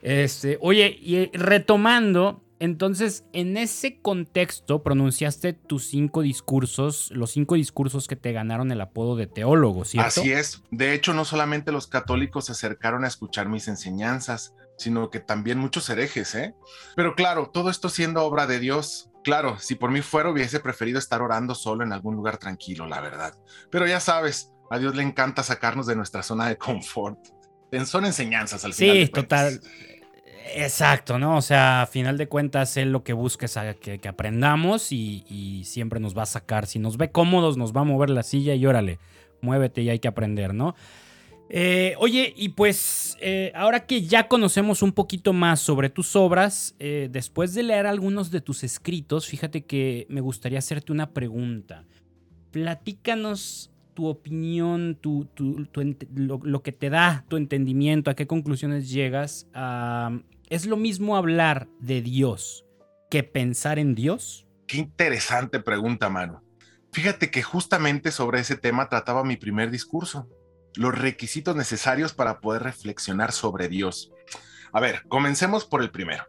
Este, 0.03 0.59
oye, 0.61 0.99
y 1.01 1.31
retomando, 1.33 2.43
entonces, 2.65 3.25
en 3.33 3.57
ese 3.57 4.01
contexto 4.01 4.83
pronunciaste 4.83 5.53
tus 5.53 5.87
cinco 5.87 6.23
discursos, 6.23 7.11
los 7.13 7.31
cinco 7.31 7.55
discursos 7.55 8.09
que 8.09 8.17
te 8.17 8.33
ganaron 8.33 8.73
el 8.73 8.81
apodo 8.81 9.17
de 9.17 9.27
teólogo, 9.27 9.85
¿cierto? 9.85 10.09
Así 10.09 10.33
es. 10.33 10.63
De 10.71 10.95
hecho, 10.95 11.15
no 11.15 11.25
solamente 11.25 11.73
los 11.73 11.87
católicos 11.87 12.47
se 12.47 12.53
acercaron 12.53 13.05
a 13.05 13.09
escuchar 13.09 13.49
mis 13.49 13.69
enseñanzas, 13.69 14.55
sino 14.77 15.11
que 15.11 15.21
también 15.21 15.59
muchos 15.59 15.89
herejes, 15.91 16.35
¿eh? 16.35 16.55
Pero 16.97 17.15
claro, 17.15 17.51
todo 17.53 17.71
esto 17.71 17.89
siendo 17.89 18.25
obra 18.25 18.47
de 18.47 18.59
Dios, 18.59 19.11
Claro, 19.25 19.59
si 19.59 19.75
por 19.75 19.91
mí 19.91 20.03
fuera 20.03 20.29
hubiese 20.29 20.61
preferido 20.61 20.99
estar 20.99 21.23
orando 21.23 21.55
solo 21.55 21.83
en 21.83 21.95
algún 21.95 22.15
lugar 22.15 22.37
tranquilo, 22.37 22.87
la 22.87 23.01
verdad. 23.01 23.35
Pero 23.71 23.87
ya 23.87 23.99
sabes, 23.99 24.53
a 24.71 24.79
Dios 24.79 24.95
le 24.95 25.03
encanta 25.03 25.43
sacarnos 25.43 25.87
de 25.87 25.97
nuestra 25.97 26.23
zona 26.23 26.47
de 26.47 26.59
confort. 26.59 27.19
Son 27.87 28.05
enseñanzas 28.05 28.65
al 28.65 28.75
final. 28.75 28.97
Sí, 28.97 29.09
total. 29.09 29.61
Exacto, 30.53 31.19
¿no? 31.19 31.39
O 31.39 31.43
sea, 31.43 31.83
a 31.83 31.87
final 31.87 32.19
de 32.19 32.29
cuentas, 32.29 32.77
él 32.77 32.93
lo 32.93 33.03
que 33.03 33.15
busca 33.15 33.47
es 33.47 33.59
que, 33.77 34.09
aprendamos 34.09 34.93
y, 34.93 35.63
siempre 35.65 36.01
nos 36.01 36.17
va 36.17 36.23
a 36.23 36.27
sacar. 36.27 36.67
Si 36.67 36.79
nos 36.79 36.97
ve 36.97 37.11
cómodos, 37.11 37.57
nos 37.57 37.73
va 37.73 37.81
a 37.81 37.85
mover 37.85 38.11
la 38.11 38.23
silla 38.23 38.55
y 38.55 38.67
órale, 38.67 38.99
muévete 39.41 39.83
y 39.83 39.89
hay 39.89 39.99
que 39.99 40.09
aprender, 40.09 40.53
¿no? 40.53 40.75
Eh, 41.49 41.95
oye, 41.99 42.33
y 42.37 42.51
pues 42.51 43.17
eh, 43.21 43.53
ahora 43.55 43.87
que 43.87 44.03
ya 44.03 44.29
conocemos 44.29 44.83
un 44.83 44.93
poquito 44.93 45.33
más 45.33 45.61
sobre 45.61 45.91
tus 45.91 46.17
obras, 46.17 46.75
eh, 46.79 47.09
después 47.11 47.55
de 47.55 47.63
leer 47.63 47.87
algunos 47.87 48.31
de 48.31 48.41
tus 48.41 48.65
escritos, 48.65 49.27
fíjate 49.27 49.65
que 49.65 50.07
me 50.09 50.21
gustaría 50.21 50.59
hacerte 50.59 50.93
una 50.93 51.11
pregunta. 51.11 51.85
Platícanos 52.51 53.71
tu 53.95 54.07
opinión, 54.07 54.99
tu, 55.01 55.29
lo, 56.15 56.63
que 56.63 56.73
te 56.73 56.91
da 56.91 57.25
tu 57.29 57.37
entendimiento, 57.37 58.11
a 58.11 58.15
qué 58.15 58.27
conclusiones 58.27 58.91
llegas. 58.91 59.47
¿Es 60.51 60.67
lo 60.67 60.77
mismo 60.77 61.17
hablar 61.17 61.69
de 61.81 62.03
Dios 62.03 62.67
que 63.11 63.23
pensar 63.23 63.79
en 63.79 63.95
Dios? 63.95 64.47
Qué 64.67 64.77
interesante 64.77 65.59
pregunta, 65.59 66.11
mano. 66.11 66.43
Fíjate 66.93 67.31
que 67.31 67.43
justamente 67.43 68.11
sobre 68.11 68.41
ese 68.41 68.57
tema 68.57 68.89
trataba 68.89 69.25
mi 69.25 69.37
primer 69.37 69.71
discurso, 69.71 70.29
los 70.77 70.97
requisitos 70.97 71.57
necesarios 71.57 72.13
para 72.13 72.41
poder 72.41 72.63
reflexionar 72.63 73.33
sobre 73.33 73.69
Dios. 73.69 74.13
A 74.73 74.81
ver, 74.81 75.07
comencemos 75.09 75.65
por 75.65 75.83
el 75.83 75.91
primero. 75.91 76.25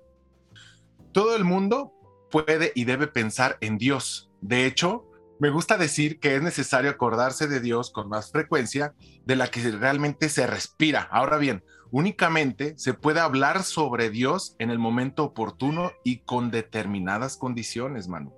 Todo 1.12 1.36
el 1.36 1.44
mundo 1.44 1.94
puede 2.32 2.72
y 2.74 2.86
debe 2.86 3.08
pensar 3.08 3.58
en 3.60 3.78
Dios. 3.78 4.32
De 4.42 4.66
hecho, 4.66 5.12
me 5.40 5.50
gusta 5.50 5.78
decir 5.78 6.20
que 6.20 6.36
es 6.36 6.42
necesario 6.42 6.90
acordarse 6.90 7.48
de 7.48 7.60
Dios 7.60 7.92
con 7.92 8.08
más 8.08 8.32
frecuencia 8.32 8.94
de 9.26 9.36
la 9.36 9.48
que 9.48 9.62
realmente 9.72 10.30
se 10.30 10.48
respira. 10.48 11.10
Ahora 11.12 11.38
bien, 11.38 11.64
únicamente 11.96 12.74
se 12.78 12.94
puede 12.94 13.22
hablar 13.22 13.64
sobre 13.64 14.10
Dios 14.10 14.58
en 14.60 14.70
el 14.70 14.78
momento 14.78 15.24
oportuno 15.24 15.94
y 16.04 16.18
con 16.18 16.52
determinadas 16.52 17.38
condiciones, 17.38 18.10
Manu. 18.10 18.34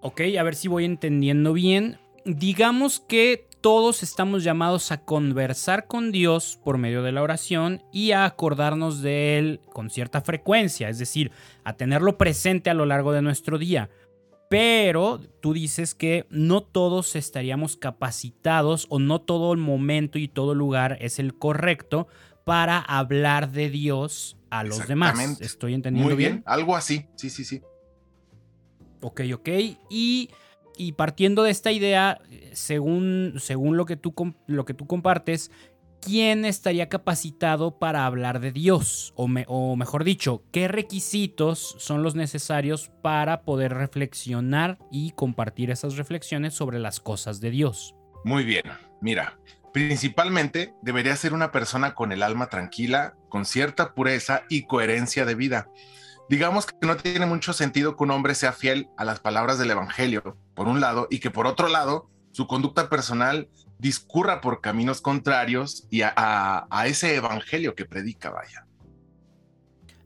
Ok, 0.00 0.22
a 0.38 0.42
ver 0.42 0.54
si 0.54 0.68
voy 0.68 0.86
entendiendo 0.86 1.52
bien. 1.52 1.98
Digamos 2.24 3.00
que 3.00 3.46
todos 3.60 4.02
estamos 4.02 4.42
llamados 4.42 4.90
a 4.90 5.02
conversar 5.04 5.86
con 5.86 6.12
Dios 6.12 6.58
por 6.64 6.78
medio 6.78 7.02
de 7.02 7.12
la 7.12 7.20
oración 7.20 7.82
y 7.92 8.12
a 8.12 8.24
acordarnos 8.24 9.02
de 9.02 9.36
Él 9.36 9.60
con 9.70 9.90
cierta 9.90 10.22
frecuencia, 10.22 10.88
es 10.88 10.98
decir, 10.98 11.30
a 11.62 11.74
tenerlo 11.74 12.16
presente 12.16 12.70
a 12.70 12.74
lo 12.74 12.86
largo 12.86 13.12
de 13.12 13.20
nuestro 13.20 13.58
día. 13.58 13.90
Pero 14.48 15.20
tú 15.40 15.52
dices 15.52 15.94
que 15.94 16.26
no 16.30 16.62
todos 16.62 17.16
estaríamos 17.16 17.76
capacitados 17.76 18.86
o 18.90 18.98
no 18.98 19.20
todo 19.20 19.52
el 19.52 19.58
momento 19.58 20.18
y 20.18 20.28
todo 20.28 20.54
lugar 20.54 20.98
es 21.00 21.18
el 21.18 21.36
correcto 21.36 22.06
para 22.44 22.78
hablar 22.78 23.50
de 23.50 23.70
Dios 23.70 24.36
a 24.50 24.62
los 24.62 24.86
demás. 24.86 25.40
¿Estoy 25.40 25.74
entendiendo 25.74 26.08
Muy 26.08 26.16
bien? 26.16 26.42
Algo 26.46 26.76
así, 26.76 27.06
sí, 27.16 27.28
sí, 27.28 27.44
sí. 27.44 27.60
Ok, 29.00 29.22
ok. 29.34 29.48
Y, 29.90 30.30
partiendo 30.96 31.42
de 31.42 31.50
esta 31.50 31.72
idea, 31.72 32.20
según, 32.52 33.34
según 33.38 33.76
lo, 33.76 33.84
que 33.84 33.96
tú, 33.96 34.14
lo 34.46 34.64
que 34.64 34.74
tú 34.74 34.86
compartes, 34.86 35.50
¿quién 36.00 36.44
estaría 36.44 36.88
capacitado 36.88 37.78
para 37.78 38.06
hablar 38.06 38.40
de 38.40 38.52
Dios? 38.52 39.12
O, 39.16 39.76
mejor 39.76 40.04
dicho, 40.04 40.42
¿qué 40.52 40.68
requisitos 40.68 41.76
son 41.78 42.02
los 42.02 42.14
necesarios 42.14 42.90
para 43.02 43.42
poder 43.42 43.74
reflexionar 43.74 44.78
y 44.90 45.12
compartir 45.12 45.70
esas 45.70 45.96
reflexiones 45.96 46.54
sobre 46.54 46.78
las 46.78 47.00
cosas 47.00 47.40
de 47.40 47.50
Dios? 47.50 47.94
Muy 48.24 48.44
bien, 48.44 48.64
mira, 49.00 49.38
principalmente 49.72 50.74
debería 50.82 51.16
ser 51.16 51.32
una 51.32 51.52
persona 51.52 51.94
con 51.94 52.12
el 52.12 52.22
alma 52.22 52.48
tranquila, 52.48 53.14
con 53.28 53.44
cierta 53.44 53.94
pureza 53.94 54.42
y 54.48 54.66
coherencia 54.66 55.24
de 55.24 55.34
vida. 55.34 55.68
Digamos 56.28 56.66
que 56.66 56.86
no 56.86 56.96
tiene 56.96 57.26
mucho 57.26 57.52
sentido 57.52 57.96
que 57.96 58.02
un 58.02 58.10
hombre 58.10 58.34
sea 58.34 58.52
fiel 58.52 58.88
a 58.96 59.04
las 59.04 59.20
palabras 59.20 59.58
del 59.58 59.70
Evangelio, 59.70 60.36
por 60.54 60.66
un 60.66 60.80
lado, 60.80 61.06
y 61.10 61.20
que 61.20 61.30
por 61.30 61.46
otro 61.46 61.68
lado, 61.68 62.10
su 62.32 62.46
conducta 62.46 62.88
personal 62.88 63.48
discurra 63.78 64.40
por 64.40 64.60
caminos 64.60 65.00
contrarios 65.00 65.86
y 65.90 66.02
a, 66.02 66.66
ese 66.86 67.16
evangelio 67.16 67.74
que 67.74 67.84
predica, 67.84 68.30
vaya. 68.30 68.66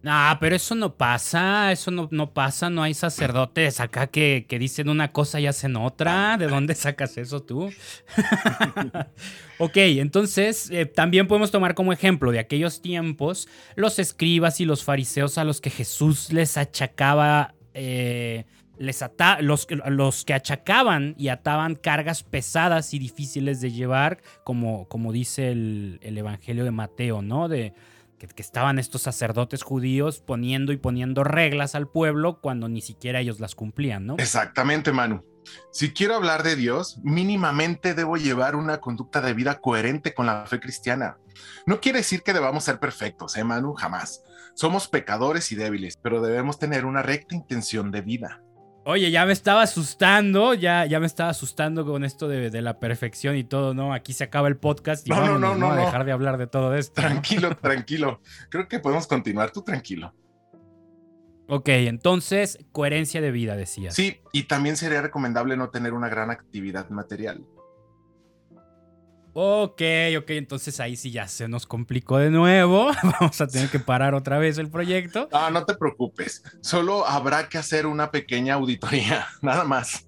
No, 0.02 0.12
pero 0.40 0.56
eso 0.56 0.74
no 0.74 0.94
pasa, 0.94 1.70
eso 1.72 1.90
no, 1.90 2.08
no 2.10 2.32
pasa, 2.32 2.70
no 2.70 2.82
hay 2.82 2.94
sacerdotes 2.94 3.80
acá 3.80 4.06
que, 4.06 4.46
dicen 4.48 4.88
una 4.88 5.12
cosa 5.12 5.40
y 5.40 5.46
hacen 5.46 5.76
otra. 5.76 6.38
¿De 6.38 6.46
dónde 6.46 6.74
sacas 6.74 7.18
eso 7.18 7.42
tú? 7.42 7.70
ok, 9.58 9.76
entonces 9.76 10.70
eh, 10.70 10.86
también 10.86 11.28
podemos 11.28 11.50
tomar 11.50 11.74
como 11.74 11.92
ejemplo 11.92 12.32
de 12.32 12.38
aquellos 12.38 12.80
tiempos 12.80 13.46
los 13.76 13.98
escribas 13.98 14.58
y 14.60 14.64
los 14.64 14.84
fariseos 14.84 15.36
a 15.36 15.44
los 15.44 15.60
que 15.60 15.68
Jesús 15.68 16.32
les 16.32 16.56
achacaba 16.56 17.54
eh, 17.74 18.46
les 18.80 19.04
los, 19.40 19.66
los, 19.88 20.24
que 20.24 20.32
achacaban 20.32 21.14
y 21.18 21.28
ataban 21.28 21.74
cargas 21.74 22.22
pesadas 22.22 22.94
y 22.94 22.98
difíciles 22.98 23.60
de 23.60 23.72
llevar, 23.72 24.22
como, 24.42 24.88
como 24.88 25.12
dice 25.12 25.52
el, 25.52 26.00
Evangelio 26.02 26.64
de 26.64 26.70
Mateo, 26.70 27.20
¿no? 27.20 27.48
De 27.48 27.74
que, 28.16 28.26
estaban 28.38 28.78
estos 28.78 29.02
sacerdotes 29.02 29.62
judíos 29.62 30.20
poniendo 30.20 30.72
y 30.72 30.78
poniendo 30.78 31.24
reglas 31.24 31.74
al 31.74 31.88
pueblo 31.88 32.40
cuando 32.40 32.70
ni 32.70 32.80
siquiera 32.80 33.20
ellos 33.20 33.38
las 33.38 33.54
cumplían, 33.54 34.06
¿no? 34.06 34.16
Exactamente, 34.16 34.92
Manu. 34.92 35.22
Si 35.70 35.92
quiero 35.92 36.14
hablar 36.14 36.42
de 36.42 36.56
Dios, 36.56 37.00
mínimamente 37.02 37.92
debo 37.92 38.16
llevar 38.16 38.56
una 38.56 38.80
conducta 38.80 39.20
de 39.20 39.34
vida 39.34 39.60
coherente 39.60 40.14
con 40.14 40.24
la 40.24 40.46
fe 40.46 40.58
cristiana. 40.58 41.18
No 41.66 41.82
quiere 41.82 41.98
decir 41.98 42.22
que 42.22 42.32
debamos 42.32 42.64
ser 42.64 42.78
perfectos, 42.78 43.36
¿eh, 43.36 43.44
Manu? 43.44 43.74
Jamás. 43.74 44.22
Somos 44.54 44.88
pecadores 44.88 45.52
y 45.52 45.56
débiles, 45.56 45.98
pero 45.98 46.22
debemos 46.22 46.58
tener 46.58 46.86
una 46.86 47.02
recta 47.02 47.34
intención 47.34 47.90
de 47.90 48.00
vida. 48.00 48.42
Oye, 48.90 49.12
ya 49.12 49.24
me 49.24 49.32
estaba 49.32 49.62
asustando, 49.62 50.52
ya, 50.52 50.84
ya 50.84 50.98
me 50.98 51.06
estaba 51.06 51.30
asustando 51.30 51.86
con 51.86 52.02
esto 52.02 52.26
de, 52.26 52.60
la 52.60 52.80
perfección 52.80 53.36
y 53.36 53.44
todo, 53.44 53.72
¿no? 53.72 53.94
Aquí 53.94 54.12
se 54.12 54.24
acaba 54.24 54.48
el 54.48 54.56
podcast 54.56 55.06
y 55.06 55.10
no, 55.10 55.38
no, 55.38 55.54
no, 55.54 55.70
a 55.70 55.76
dejar 55.76 56.04
de 56.04 56.10
hablar 56.10 56.38
de 56.38 56.48
todo 56.48 56.74
esto. 56.74 57.00
Tranquilo, 57.00 57.56
tranquilo. 57.62 58.20
Creo 58.48 58.66
que 58.66 58.80
podemos 58.80 59.06
continuar, 59.06 59.52
tú 59.52 59.62
tranquilo. 59.62 60.12
Ok, 61.46 61.68
entonces, 61.68 62.58
coherencia 62.72 63.20
de 63.20 63.30
vida, 63.30 63.54
decías. 63.54 63.94
Sí, 63.94 64.20
y 64.32 64.44
también 64.44 64.76
sería 64.76 65.02
recomendable 65.02 65.56
no 65.56 65.70
tener 65.70 65.92
una 65.92 66.08
gran 66.08 66.32
actividad 66.32 66.90
material. 66.90 67.44
Ok, 69.32 69.82
ok, 70.18 70.30
entonces 70.30 70.80
ahí 70.80 70.96
sí 70.96 71.12
ya 71.12 71.28
se 71.28 71.46
nos 71.46 71.66
complicó 71.66 72.18
de 72.18 72.30
nuevo. 72.30 72.90
Vamos 73.20 73.40
a 73.40 73.46
tener 73.46 73.68
que 73.68 73.78
parar 73.78 74.14
otra 74.14 74.38
vez 74.38 74.58
el 74.58 74.70
proyecto. 74.70 75.28
No, 75.30 75.50
no 75.50 75.64
te 75.64 75.74
preocupes. 75.74 76.42
Solo 76.60 77.06
habrá 77.06 77.48
que 77.48 77.58
hacer 77.58 77.86
una 77.86 78.10
pequeña 78.10 78.54
auditoría, 78.54 79.28
nada 79.42 79.64
más. 79.64 80.06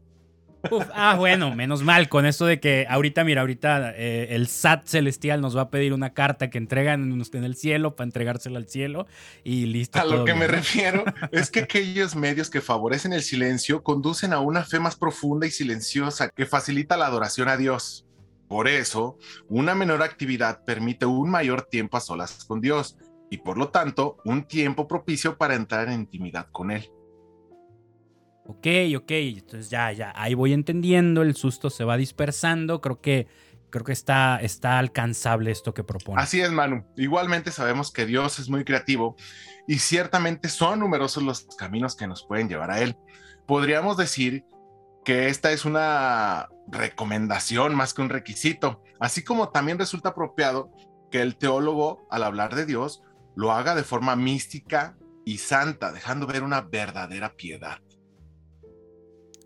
ah, 0.95 1.17
bueno, 1.17 1.55
menos 1.55 1.83
mal 1.83 2.09
con 2.09 2.25
esto 2.25 2.47
de 2.47 2.61
que 2.61 2.87
ahorita, 2.89 3.25
mira, 3.25 3.41
ahorita 3.41 3.95
eh, 3.97 4.29
el 4.31 4.47
SAT 4.47 4.87
celestial 4.87 5.41
nos 5.41 5.57
va 5.57 5.63
a 5.63 5.71
pedir 5.71 5.93
una 5.93 6.15
carta 6.15 6.51
que 6.51 6.59
entregan 6.59 7.25
en 7.33 7.45
el 7.45 7.57
cielo 7.57 7.97
para 7.97 8.07
entregársela 8.07 8.59
al 8.59 8.69
cielo 8.69 9.07
y 9.43 9.67
listo. 9.67 10.01
A 10.01 10.05
lo 10.05 10.25
que 10.25 10.35
me 10.35 10.47
refiero 10.47 11.05
es 11.33 11.51
que 11.51 11.61
aquellos 11.61 12.15
medios 12.15 12.49
que 12.51 12.61
favorecen 12.61 13.13
el 13.13 13.23
silencio 13.23 13.83
conducen 13.83 14.33
a 14.33 14.41
una 14.41 14.65
fe 14.65 14.79
más 14.79 14.97
profunda 14.97 15.47
y 15.47 15.51
silenciosa 15.51 16.29
que 16.29 16.47
facilita 16.47 16.97
la 16.97 17.07
adoración 17.07 17.49
a 17.49 17.57
Dios. 17.57 18.07
Por 18.53 18.69
eso, 18.69 19.17
una 19.49 19.75
menor 19.75 20.03
actividad 20.03 20.63
permite 20.67 21.07
un 21.07 21.31
mayor 21.31 21.63
tiempo 21.63 21.97
a 21.97 22.01
solas 22.01 22.45
con 22.45 22.61
Dios 22.61 22.99
y 23.31 23.39
por 23.39 23.57
lo 23.57 23.71
tanto 23.71 24.19
un 24.27 24.45
tiempo 24.47 24.87
propicio 24.87 25.39
para 25.39 25.55
entrar 25.55 25.89
en 25.89 26.01
intimidad 26.01 26.49
con 26.53 26.71
Él. 26.71 26.87
Ok, 28.45 28.67
ok, 28.95 29.11
entonces 29.11 29.71
ya, 29.71 29.91
ya, 29.93 30.13
ahí 30.15 30.35
voy 30.35 30.53
entendiendo, 30.53 31.23
el 31.23 31.35
susto 31.35 31.71
se 31.71 31.85
va 31.85 31.97
dispersando, 31.97 32.83
creo 32.83 33.01
que, 33.01 33.27
creo 33.71 33.85
que 33.87 33.93
está, 33.93 34.39
está 34.43 34.79
alcanzable 34.79 35.51
esto 35.51 35.73
que 35.73 35.83
propone. 35.83 36.21
Así 36.21 36.43
es, 36.43 36.53
Manu. 36.53 36.85
Igualmente 36.99 37.53
sabemos 37.53 37.91
que 37.91 38.05
Dios 38.05 38.39
es 38.39 38.51
muy 38.51 38.65
creativo 38.65 39.17
y 39.67 39.79
ciertamente 39.79 40.51
son 40.51 40.81
numerosos 40.81 41.23
los 41.23 41.47
caminos 41.57 41.97
que 41.97 42.07
nos 42.07 42.23
pueden 42.27 42.51
llevar 42.51 42.71
a 42.71 42.83
Él. 42.83 42.99
Podríamos 43.47 43.97
decir 43.97 44.45
que 45.05 45.29
esta 45.29 45.53
es 45.53 45.65
una 45.65 46.49
recomendación 46.69 47.75
más 47.75 47.95
que 47.95 48.03
un 48.03 48.09
requisito, 48.09 48.83
así 49.01 49.25
como 49.25 49.51
también 49.51 49.79
resulta 49.79 50.11
apropiado 50.11 50.71
que 51.11 51.21
el 51.21 51.37
teólogo, 51.37 52.07
al 52.11 52.23
hablar 52.23 52.55
de 52.55 52.67
Dios, 52.67 53.03
lo 53.35 53.53
haga 53.53 53.75
de 53.75 53.83
forma 53.83 54.17
mística 54.17 54.97
y 55.25 55.39
santa, 55.39 55.93
dejando 55.93 56.27
ver 56.27 56.43
una 56.43 56.63
verdadera 56.63 57.35
piedad. 57.35 57.79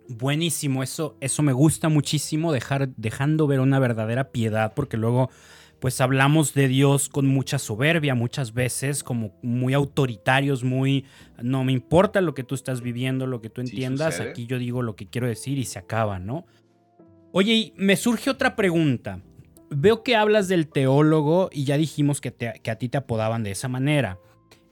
Buenísimo, 0.09 0.83
eso, 0.83 1.17
eso 1.21 1.43
me 1.43 1.53
gusta 1.53 1.89
muchísimo, 1.89 2.53
dejar, 2.53 2.91
dejando 2.97 3.47
ver 3.47 3.61
una 3.61 3.81
verdadera 3.81 4.31
piedad, 4.31 4.73
porque 4.75 4.97
luego 4.97 5.31
pues 5.81 6.01
hablamos 6.01 6.55
de 6.55 6.69
Dios 6.69 7.09
con 7.09 7.27
mucha 7.27 7.59
soberbia 7.59 8.15
muchas 8.15 8.55
veces, 8.55 9.05
como 9.05 9.33
muy 9.43 9.75
autoritarios, 9.75 10.65
muy, 10.65 11.05
no 11.43 11.65
me 11.65 11.73
importa 11.73 12.21
lo 12.21 12.35
que 12.35 12.45
tú 12.45 12.55
estás 12.55 12.81
viviendo, 12.81 13.27
lo 13.27 13.41
que 13.41 13.51
tú 13.51 13.61
entiendas, 13.61 14.21
aquí 14.21 14.47
yo 14.47 14.59
digo 14.59 14.83
lo 14.83 14.97
que 14.97 15.09
quiero 15.09 15.27
decir 15.27 15.59
y 15.59 15.65
se 15.65 15.79
acaba, 15.79 16.19
¿no? 16.19 16.47
Oye, 17.33 17.75
me 17.77 17.97
surge 17.97 18.31
otra 18.31 18.57
pregunta. 18.57 19.21
Veo 19.69 20.03
que 20.03 20.17
hablas 20.17 20.49
del 20.49 20.69
teólogo 20.69 21.51
y 21.53 21.65
ya 21.65 21.77
dijimos 21.77 22.21
que, 22.21 22.33
que 22.33 22.71
a 22.71 22.79
ti 22.79 22.89
te 22.89 22.99
apodaban 22.99 23.43
de 23.43 23.51
esa 23.51 23.69
manera. 23.69 24.19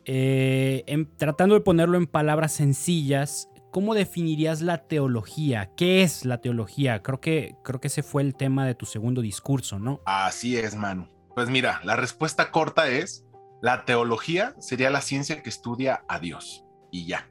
eh, 0.06 1.06
tratando 1.16 1.54
de 1.54 1.60
ponerlo 1.62 1.96
en 1.96 2.06
palabras 2.06 2.52
sencillas, 2.52 3.48
¿cómo 3.74 3.96
definirías 3.96 4.60
la 4.60 4.86
teología? 4.86 5.72
¿Qué 5.76 6.04
es 6.04 6.24
la 6.24 6.38
teología? 6.38 7.02
Creo 7.02 7.20
que, 7.20 7.56
creo 7.64 7.80
que 7.80 7.88
ese 7.88 8.04
fue 8.04 8.22
el 8.22 8.36
tema 8.36 8.64
de 8.64 8.76
tu 8.76 8.86
segundo 8.86 9.20
discurso, 9.20 9.80
¿no? 9.80 10.00
Así 10.06 10.56
es, 10.56 10.76
Manu. 10.76 11.08
Pues 11.34 11.50
mira, 11.50 11.80
la 11.82 11.96
respuesta 11.96 12.52
corta 12.52 12.88
es, 12.88 13.26
la 13.60 13.84
teología 13.84 14.54
sería 14.60 14.90
la 14.90 15.00
ciencia 15.00 15.42
que 15.42 15.48
estudia 15.48 16.04
a 16.06 16.20
Dios. 16.20 16.64
Y 16.92 17.06
ya. 17.06 17.28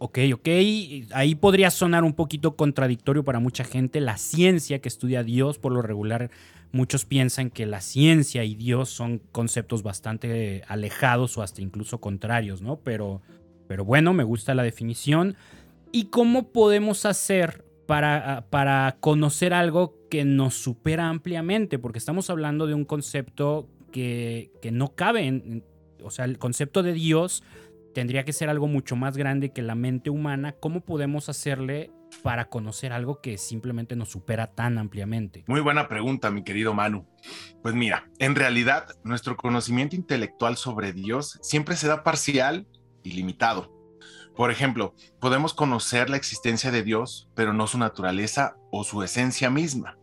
Ok, 0.00 0.18
ok. 0.32 0.48
Ahí 1.12 1.34
podría 1.34 1.72
sonar 1.72 2.04
un 2.04 2.14
poquito 2.14 2.54
contradictorio 2.54 3.24
para 3.24 3.40
mucha 3.40 3.64
gente. 3.64 4.00
La 4.00 4.16
ciencia 4.16 4.80
que 4.80 4.88
estudia 4.88 5.20
a 5.20 5.24
Dios, 5.24 5.58
por 5.58 5.72
lo 5.72 5.82
regular, 5.82 6.30
muchos 6.70 7.04
piensan 7.04 7.50
que 7.50 7.66
la 7.66 7.80
ciencia 7.80 8.44
y 8.44 8.54
Dios 8.54 8.90
son 8.90 9.18
conceptos 9.32 9.82
bastante 9.82 10.62
alejados 10.68 11.36
o 11.36 11.42
hasta 11.42 11.62
incluso 11.62 12.00
contrarios, 12.00 12.62
¿no? 12.62 12.76
Pero, 12.76 13.22
pero 13.68 13.84
bueno, 13.84 14.12
me 14.12 14.24
gusta 14.24 14.54
la 14.54 14.64
definición. 14.64 15.36
¿Y 15.92 16.06
cómo 16.06 16.50
podemos 16.50 17.06
hacer 17.06 17.64
para, 17.86 18.46
para 18.50 18.96
conocer 18.98 19.54
algo 19.54 19.94
que 20.10 20.24
nos 20.24 20.54
supera 20.54 21.08
ampliamente? 21.08 21.78
Porque 21.78 21.98
estamos 21.98 22.30
hablando 22.30 22.66
de 22.66 22.74
un 22.74 22.84
concepto 22.84 23.68
que, 23.92 24.50
que 24.60 24.72
no 24.72 24.94
cabe 24.96 25.62
o 26.02 26.10
sea, 26.10 26.24
el 26.24 26.38
concepto 26.38 26.82
de 26.82 26.92
Dios 26.92 27.42
tendría 27.94 28.24
que 28.24 28.32
ser 28.32 28.48
algo 28.48 28.68
mucho 28.68 28.96
más 28.96 29.16
grande 29.16 29.52
que 29.52 29.62
la 29.62 29.74
mente 29.74 30.10
humana. 30.10 30.52
¿Cómo 30.52 30.80
podemos 30.80 31.28
hacerle 31.28 31.90
para 32.22 32.48
conocer 32.48 32.92
algo 32.92 33.20
que 33.20 33.38
simplemente 33.38 33.96
nos 33.96 34.10
supera 34.10 34.48
tan 34.54 34.78
ampliamente? 34.78 35.44
Muy 35.46 35.60
buena 35.60 35.88
pregunta, 35.88 36.30
mi 36.30 36.42
querido 36.42 36.74
Manu. 36.74 37.06
Pues 37.62 37.74
mira, 37.74 38.08
en 38.18 38.34
realidad 38.34 38.86
nuestro 39.04 39.36
conocimiento 39.36 39.96
intelectual 39.96 40.56
sobre 40.56 40.92
Dios 40.92 41.38
siempre 41.42 41.76
se 41.76 41.88
da 41.88 42.04
parcial 42.04 42.66
y 43.08 43.12
limitado. 43.12 43.72
Por 44.36 44.50
ejemplo, 44.50 44.94
podemos 45.18 45.54
conocer 45.54 46.10
la 46.10 46.16
existencia 46.16 46.70
de 46.70 46.82
Dios, 46.82 47.28
pero 47.34 47.52
no 47.52 47.66
su 47.66 47.78
naturaleza 47.78 48.56
o 48.70 48.84
su 48.84 49.02
esencia 49.02 49.50
misma. 49.50 49.98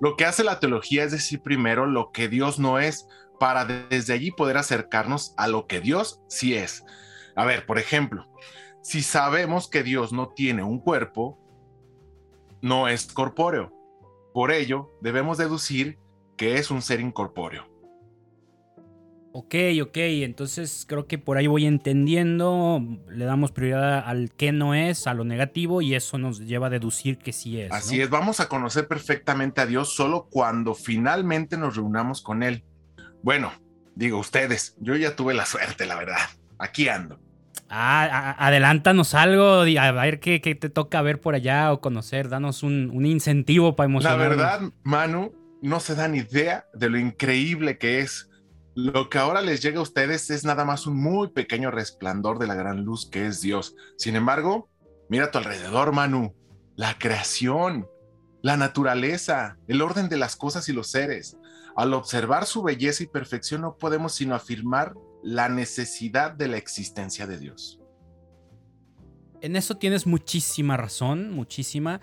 Lo 0.00 0.16
que 0.16 0.24
hace 0.24 0.44
la 0.44 0.60
teología 0.60 1.04
es 1.04 1.12
decir 1.12 1.42
primero 1.42 1.86
lo 1.86 2.10
que 2.10 2.28
Dios 2.28 2.58
no 2.58 2.78
es, 2.78 3.06
para 3.38 3.64
desde 3.64 4.14
allí 4.14 4.30
poder 4.30 4.56
acercarnos 4.56 5.34
a 5.36 5.48
lo 5.48 5.66
que 5.66 5.80
Dios 5.80 6.22
sí 6.28 6.54
es. 6.54 6.84
A 7.36 7.44
ver, 7.44 7.66
por 7.66 7.78
ejemplo, 7.78 8.26
si 8.82 9.02
sabemos 9.02 9.68
que 9.68 9.82
Dios 9.82 10.12
no 10.12 10.28
tiene 10.28 10.62
un 10.62 10.78
cuerpo, 10.78 11.38
no 12.62 12.88
es 12.88 13.12
corpóreo. 13.12 13.72
Por 14.32 14.50
ello, 14.50 14.90
debemos 15.00 15.36
deducir 15.36 15.98
que 16.36 16.58
es 16.58 16.70
un 16.70 16.80
ser 16.80 17.00
incorpóreo. 17.00 17.73
Ok, 19.36 19.56
ok, 19.82 19.96
entonces 19.96 20.86
creo 20.88 21.08
que 21.08 21.18
por 21.18 21.38
ahí 21.38 21.48
voy 21.48 21.66
entendiendo, 21.66 22.80
le 23.08 23.24
damos 23.24 23.50
prioridad 23.50 23.98
al 24.06 24.30
que 24.30 24.52
no 24.52 24.76
es, 24.76 25.08
a 25.08 25.14
lo 25.14 25.24
negativo, 25.24 25.82
y 25.82 25.96
eso 25.96 26.18
nos 26.18 26.38
lleva 26.38 26.68
a 26.68 26.70
deducir 26.70 27.18
que 27.18 27.32
sí 27.32 27.60
es. 27.60 27.72
Así 27.72 28.00
es, 28.00 28.08
vamos 28.08 28.38
a 28.38 28.48
conocer 28.48 28.86
perfectamente 28.86 29.60
a 29.60 29.66
Dios 29.66 29.92
solo 29.92 30.28
cuando 30.30 30.76
finalmente 30.76 31.56
nos 31.56 31.74
reunamos 31.74 32.22
con 32.22 32.44
Él. 32.44 32.62
Bueno, 33.24 33.52
digo 33.96 34.20
ustedes, 34.20 34.76
yo 34.78 34.94
ya 34.94 35.16
tuve 35.16 35.34
la 35.34 35.46
suerte, 35.46 35.84
la 35.84 35.96
verdad. 35.96 36.28
Aquí 36.56 36.88
ando. 36.88 37.18
Ah, 37.68 38.36
adelántanos 38.38 39.14
algo, 39.14 39.62
a 39.62 39.90
ver 39.90 40.20
qué, 40.20 40.38
te 40.38 40.70
toca 40.70 41.02
ver 41.02 41.20
por 41.20 41.34
allá 41.34 41.72
o 41.72 41.80
conocer, 41.80 42.28
danos 42.28 42.62
un, 42.62 43.04
incentivo 43.04 43.74
para 43.74 43.86
emocionar. 43.86 44.16
La 44.16 44.28
verdad, 44.28 44.60
Manu, 44.84 45.32
no 45.60 45.80
se 45.80 45.96
dan 45.96 46.14
idea 46.14 46.66
de 46.72 46.88
lo 46.88 47.00
increíble 47.00 47.78
que 47.78 47.98
es. 47.98 48.30
Lo 48.74 49.08
que 49.08 49.18
ahora 49.18 49.40
les 49.40 49.62
llega 49.62 49.78
a 49.78 49.82
ustedes 49.82 50.30
es 50.30 50.44
nada 50.44 50.64
más 50.64 50.86
un 50.86 51.00
muy 51.00 51.30
pequeño 51.30 51.70
resplandor 51.70 52.40
de 52.40 52.48
la 52.48 52.54
gran 52.54 52.84
luz 52.84 53.08
que 53.08 53.26
es 53.26 53.40
Dios. 53.40 53.76
Sin 53.96 54.16
embargo, 54.16 54.68
mira 55.08 55.26
a 55.26 55.30
tu 55.30 55.38
alrededor, 55.38 55.92
Manu, 55.92 56.34
la 56.74 56.98
creación, 56.98 57.86
la 58.42 58.56
naturaleza, 58.56 59.58
el 59.68 59.80
orden 59.80 60.08
de 60.08 60.16
las 60.16 60.34
cosas 60.34 60.68
y 60.68 60.72
los 60.72 60.90
seres. 60.90 61.36
Al 61.76 61.94
observar 61.94 62.46
su 62.46 62.62
belleza 62.62 63.04
y 63.04 63.06
perfección 63.06 63.60
no 63.60 63.76
podemos 63.78 64.12
sino 64.14 64.34
afirmar 64.34 64.94
la 65.22 65.48
necesidad 65.48 66.32
de 66.32 66.48
la 66.48 66.56
existencia 66.56 67.28
de 67.28 67.38
Dios. 67.38 67.80
En 69.40 69.56
eso 69.56 69.76
tienes 69.76 70.06
muchísima 70.06 70.76
razón, 70.76 71.30
muchísima. 71.30 72.00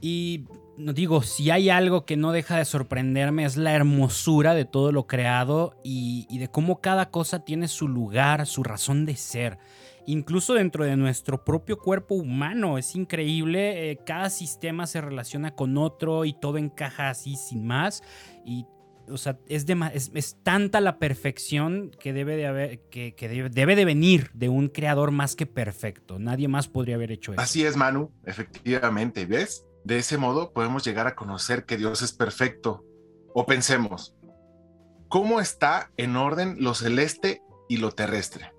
Y 0.00 0.46
digo, 0.76 1.22
si 1.22 1.50
hay 1.50 1.70
algo 1.70 2.04
que 2.04 2.16
no 2.16 2.32
deja 2.32 2.56
de 2.56 2.64
sorprenderme 2.64 3.44
es 3.44 3.56
la 3.56 3.72
hermosura 3.72 4.54
de 4.54 4.64
todo 4.64 4.92
lo 4.92 5.06
creado 5.06 5.76
y, 5.84 6.38
de 6.38 6.48
cómo 6.48 6.80
cada 6.80 7.10
cosa 7.10 7.44
tiene 7.44 7.68
su 7.68 7.88
lugar, 7.88 8.46
su 8.46 8.62
razón 8.62 9.04
de 9.04 9.16
ser. 9.16 9.58
Incluso 10.06 10.54
dentro 10.54 10.84
de 10.84 10.96
nuestro 10.96 11.44
propio 11.44 11.78
cuerpo 11.78 12.16
humano 12.16 12.76
es 12.76 12.96
increíble, 12.96 13.90
eh, 13.90 13.98
cada 14.04 14.30
sistema 14.30 14.86
se 14.86 15.00
relaciona 15.00 15.54
con 15.54 15.78
otro 15.78 16.24
y 16.24 16.32
todo 16.32 16.58
encaja 16.58 17.08
así 17.08 17.36
sin 17.36 17.66
más. 17.66 18.02
Y 18.44 18.66
o 19.08 19.18
sea, 19.18 19.38
es, 19.48 19.66
es, 20.14 20.36
tanta 20.42 20.80
la 20.80 20.98
perfección 20.98 21.90
que 22.00 22.12
debe 22.12 22.36
de 22.36 22.46
haber, 22.46 22.80
que, 22.88 23.14
debe, 23.18 23.76
de 23.76 23.84
venir 23.84 24.30
de 24.32 24.48
un 24.48 24.68
creador 24.68 25.10
más 25.10 25.36
que 25.36 25.46
perfecto. 25.46 26.18
Nadie 26.18 26.48
más 26.48 26.68
podría 26.68 26.94
haber 26.94 27.12
hecho 27.12 27.32
eso. 27.32 27.40
Así 27.40 27.64
es, 27.64 27.76
Manu, 27.76 28.10
efectivamente. 28.24 29.26
¿Ves? 29.26 29.66
De 29.84 29.98
ese 29.98 30.18
modo 30.18 30.52
podemos 30.52 30.84
llegar 30.84 31.06
a 31.06 31.14
conocer 31.14 31.64
que 31.64 31.76
Dios 31.76 32.02
es 32.02 32.12
perfecto. 32.12 32.84
O 33.34 33.46
pensemos, 33.46 34.14
¿cómo 35.08 35.40
está 35.40 35.90
en 35.96 36.16
orden 36.16 36.56
lo 36.60 36.74
celeste 36.74 37.42
y 37.68 37.78
lo 37.78 37.92
terrestre? 37.92 38.52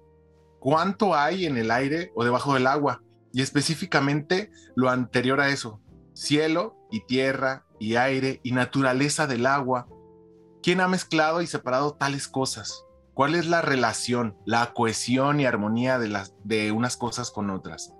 ¿Cuánto 0.60 1.16
hay 1.16 1.46
en 1.46 1.58
el 1.58 1.72
aire 1.72 2.12
o 2.16 2.24
debajo 2.24 2.54
del 2.54 2.68
agua? 2.68 3.02
Y 3.32 3.42
específicamente 3.42 4.52
lo 4.76 4.90
anterior 4.90 5.42
a 5.42 5.50
eso, 5.50 5.82
cielo 6.14 6.78
y 6.92 7.06
tierra 7.06 7.66
y 7.80 7.96
aire 7.96 8.40
y 8.44 8.52
naturaleza 8.52 9.28
del 9.28 9.46
agua 9.46 9.88
¿Quién 10.64 10.80
ha 10.80 10.88
mezclado 10.88 11.42
y 11.42 11.48
separado 11.48 11.96
tales 11.96 12.30
cosas? 12.30 12.86
¿Cuál 13.14 13.36
es 13.36 13.48
la 13.48 13.62
relación, 13.62 14.38
la 14.46 14.72
cohesión 14.74 15.42
y 15.42 15.46
armonía 15.46 16.00
de, 16.00 16.08
las, 16.08 16.34
de 16.46 16.72
unas 16.72 16.96
cosas 16.96 17.32
con 17.32 17.50
otras? 17.50 17.94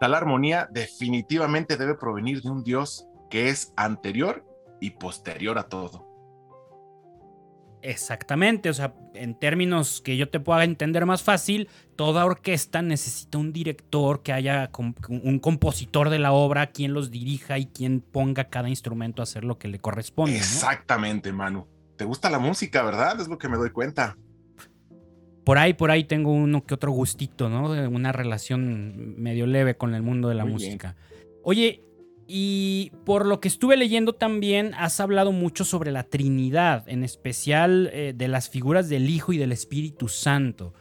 Tal 0.00 0.14
armonía 0.14 0.68
definitivamente 0.70 1.76
debe 1.76 1.94
provenir 1.94 2.42
de 2.42 2.50
un 2.50 2.64
Dios 2.64 3.06
que 3.30 3.48
es 3.50 3.72
anterior 3.76 4.44
y 4.80 4.90
posterior 4.90 5.58
a 5.58 5.64
todo. 5.64 6.08
Exactamente, 7.82 8.68
o 8.68 8.74
sea, 8.74 8.94
en 9.14 9.38
términos 9.38 10.02
que 10.02 10.16
yo 10.16 10.28
te 10.28 10.40
pueda 10.40 10.64
entender 10.64 11.06
más 11.06 11.22
fácil, 11.22 11.68
toda 11.96 12.26
orquesta 12.26 12.82
necesita 12.82 13.38
un 13.38 13.52
director 13.52 14.22
que 14.22 14.32
haya 14.32 14.70
un 15.08 15.38
compositor 15.38 16.10
de 16.10 16.18
la 16.18 16.32
obra, 16.32 16.72
quien 16.72 16.92
los 16.92 17.10
dirija 17.10 17.58
y 17.58 17.66
quien 17.66 18.00
ponga 18.00 18.50
cada 18.50 18.68
instrumento 18.68 19.22
a 19.22 19.24
hacer 19.24 19.44
lo 19.44 19.58
que 19.58 19.68
le 19.68 19.78
corresponde. 19.78 20.36
Exactamente, 20.36 21.32
Manu 21.32 21.66
te 22.00 22.06
gusta 22.06 22.30
la 22.30 22.38
música, 22.38 22.82
¿verdad? 22.82 23.20
Es 23.20 23.28
lo 23.28 23.36
que 23.36 23.50
me 23.50 23.58
doy 23.58 23.72
cuenta. 23.72 24.16
Por 25.50 25.58
ahí, 25.58 25.74
por 25.74 25.90
ahí 25.90 26.04
tengo 26.04 26.30
uno 26.30 26.64
que 26.64 26.74
otro 26.74 26.92
gustito, 26.92 27.48
¿no? 27.48 27.70
Una 27.88 28.12
relación 28.12 29.20
medio 29.20 29.48
leve 29.48 29.76
con 29.76 29.96
el 29.96 30.02
mundo 30.02 30.28
de 30.28 30.36
la 30.36 30.44
música. 30.44 30.94
Oye, 31.42 31.82
y 32.28 32.92
por 33.04 33.26
lo 33.26 33.40
que 33.40 33.48
estuve 33.48 33.76
leyendo 33.76 34.12
también, 34.12 34.74
has 34.78 35.00
hablado 35.00 35.32
mucho 35.32 35.64
sobre 35.64 35.90
la 35.90 36.04
Trinidad, 36.04 36.88
en 36.88 37.02
especial 37.02 37.90
eh, 37.92 38.12
de 38.14 38.28
las 38.28 38.48
figuras 38.48 38.88
del 38.88 39.10
Hijo 39.10 39.32
y 39.32 39.38
del 39.38 39.50
Espíritu 39.50 40.06
Santo. 40.06 40.72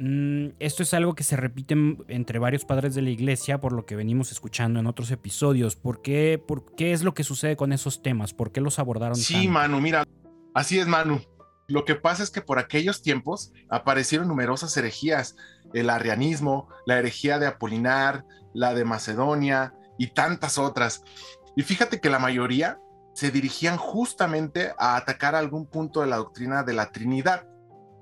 Mm, 0.00 0.52
esto 0.58 0.84
es 0.84 0.94
algo 0.94 1.14
que 1.14 1.22
se 1.22 1.36
repite 1.36 1.74
entre 2.08 2.38
varios 2.38 2.64
padres 2.64 2.94
de 2.94 3.02
la 3.02 3.10
iglesia, 3.10 3.60
por 3.60 3.74
lo 3.74 3.84
que 3.84 3.94
venimos 3.94 4.32
escuchando 4.32 4.80
en 4.80 4.86
otros 4.86 5.10
episodios. 5.10 5.76
¿Por 5.76 6.00
qué, 6.00 6.42
por 6.48 6.74
qué 6.74 6.94
es 6.94 7.04
lo 7.04 7.12
que 7.12 7.24
sucede 7.24 7.56
con 7.56 7.74
esos 7.74 8.00
temas? 8.00 8.32
¿Por 8.32 8.52
qué 8.52 8.62
los 8.62 8.78
abordaron? 8.78 9.16
Sí, 9.16 9.48
Manu, 9.48 9.82
mira, 9.82 10.06
Así 10.54 10.78
es, 10.78 10.86
Manu. 10.86 11.20
Lo 11.66 11.84
que 11.84 11.94
pasa 11.94 12.22
es 12.22 12.30
que 12.30 12.42
por 12.42 12.58
aquellos 12.58 13.02
tiempos 13.02 13.52
aparecieron 13.70 14.28
numerosas 14.28 14.76
herejías, 14.76 15.36
el 15.72 15.90
arrianismo, 15.90 16.68
la 16.86 16.98
herejía 16.98 17.38
de 17.38 17.46
Apolinar, 17.46 18.24
la 18.52 18.74
de 18.74 18.84
Macedonia 18.84 19.74
y 19.98 20.08
tantas 20.08 20.58
otras. 20.58 21.02
Y 21.56 21.62
fíjate 21.62 22.00
que 22.00 22.10
la 22.10 22.18
mayoría 22.18 22.78
se 23.14 23.30
dirigían 23.30 23.76
justamente 23.76 24.74
a 24.78 24.96
atacar 24.96 25.34
algún 25.34 25.66
punto 25.66 26.00
de 26.00 26.08
la 26.08 26.16
doctrina 26.16 26.64
de 26.64 26.74
la 26.74 26.90
Trinidad. 26.90 27.46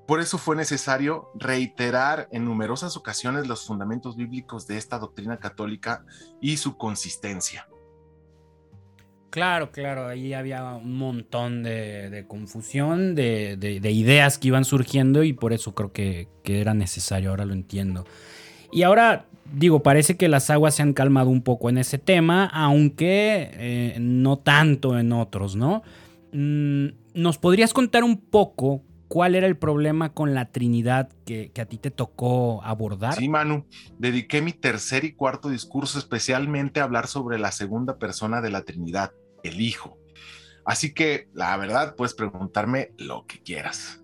Por 0.07 0.21
eso 0.21 0.39
fue 0.39 0.57
necesario 0.57 1.31
reiterar 1.35 2.29
en 2.33 2.45
numerosas 2.45 2.97
ocasiones 2.97 3.47
los 3.47 3.67
fundamentos 3.67 4.17
bíblicos 4.17 4.67
de 4.67 4.77
esta 4.77 4.99
doctrina 4.99 5.39
católica 5.39 6.05
y 6.41 6.57
su 6.57 6.77
consistencia. 6.77 7.69
Claro, 9.33 9.71
claro, 9.73 10.09
ahí 10.09 10.35
había 10.35 10.75
un 10.75 10.99
montón 10.99 11.63
de, 11.63 12.27
confusión, 12.29 13.15
de, 13.15 13.57
ideas 13.91 14.37
que 14.37 14.49
iban 14.49 14.67
surgiendo 14.67 15.25
y 15.25 15.33
por 15.33 15.55
eso 15.55 15.75
creo 15.75 15.91
que, 15.91 16.29
era 16.45 16.75
necesario, 16.75 17.31
ahora 17.31 17.47
lo 17.47 17.55
entiendo. 17.55 18.05
Y 18.71 18.83
ahora, 18.83 19.25
digo, 19.51 19.83
parece 19.83 20.19
que 20.19 20.29
las 20.29 20.51
aguas 20.51 20.75
se 20.75 20.83
han 20.83 20.93
calmado 20.93 21.31
un 21.31 21.41
poco 21.41 21.71
en 21.71 21.79
ese 21.79 21.97
tema, 21.97 22.45
aunque 22.53 23.51
eh, 23.55 23.97
no 23.99 24.39
tanto 24.39 24.99
en 24.99 25.13
otros, 25.13 25.57
¿no? 25.57 25.83
Mm, 26.33 26.89
¿Nos 27.15 27.39
podrías 27.39 27.73
contar 27.73 28.05
un 28.05 28.19
poco 28.19 28.83
cuál 29.13 29.35
era 29.35 29.47
el 29.47 29.59
problema 29.59 30.15
con 30.15 30.33
la 30.33 30.51
Trinidad 30.51 31.11
que, 31.27 31.53
a 31.61 31.67
ti 31.67 31.77
te 31.77 31.91
tocó 31.91 32.63
abordar. 32.65 33.13
Sí, 33.13 33.29
Manu, 33.29 33.67
dediqué 33.99 34.41
mi 34.41 34.55
tercer 34.55 35.05
y 35.05 35.13
cuarto 35.13 35.51
discurso 35.51 35.99
especialmente 35.99 36.81
a 36.81 36.85
hablar 36.85 37.07
sobre 37.09 37.39
la 37.39 37.53
segunda 37.53 37.99
persona 37.99 38.41
de 38.41 38.49
la 38.49 38.63
Trinidad, 38.63 39.13
el 39.43 39.61
Hijo. 39.61 39.99
Así 40.65 40.95
que, 40.95 41.29
la 41.33 41.57
verdad, 41.57 41.97
puedes 41.97 42.15
preguntarme 42.15 42.93
lo 42.99 43.27
que 43.27 43.43
quieras. 43.43 44.03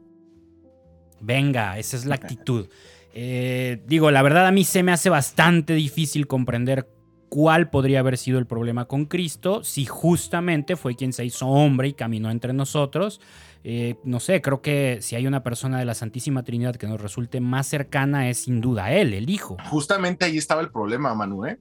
Venga, 1.20 1.78
esa 1.78 1.96
es 1.96 2.04
la 2.04 2.16
actitud. 2.16 2.68
Eh, 3.12 3.82
digo, 3.86 4.10
la 4.10 4.22
verdad 4.22 4.46
a 4.46 4.52
mí 4.52 4.64
se 4.64 4.82
me 4.82 4.92
hace 4.92 5.10
bastante 5.10 5.74
difícil 5.74 6.26
comprender 6.26 6.88
cuál 7.28 7.70
podría 7.70 8.00
haber 8.00 8.16
sido 8.16 8.38
el 8.38 8.46
problema 8.46 8.86
con 8.86 9.04
Cristo 9.06 9.62
si 9.64 9.84
justamente 9.84 10.76
fue 10.76 10.96
quien 10.96 11.12
se 11.12 11.24
hizo 11.24 11.46
hombre 11.46 11.88
y 11.88 11.92
caminó 11.94 12.30
entre 12.30 12.52
nosotros. 12.52 13.20
Eh, 13.64 13.96
no 14.04 14.20
sé, 14.20 14.40
creo 14.40 14.62
que 14.62 14.98
si 15.00 15.16
hay 15.16 15.26
una 15.26 15.42
persona 15.42 15.78
de 15.78 15.84
la 15.84 15.94
Santísima 15.94 16.44
Trinidad 16.44 16.76
que 16.76 16.86
nos 16.86 17.00
resulte 17.00 17.40
más 17.40 17.66
cercana 17.66 18.30
es 18.30 18.38
sin 18.38 18.60
duda 18.60 18.92
él, 18.92 19.12
el 19.14 19.28
Hijo. 19.30 19.56
Justamente 19.68 20.24
ahí 20.24 20.38
estaba 20.38 20.60
el 20.60 20.70
problema, 20.70 21.14
Manuel, 21.14 21.54
¿eh? 21.54 21.58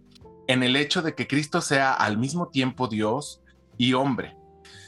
en 0.47 0.63
el 0.63 0.75
hecho 0.75 1.01
de 1.01 1.15
que 1.15 1.27
Cristo 1.27 1.61
sea 1.61 1.93
al 1.93 2.17
mismo 2.17 2.49
tiempo 2.49 2.87
Dios 2.87 3.41
y 3.77 3.93
hombre. 3.93 4.37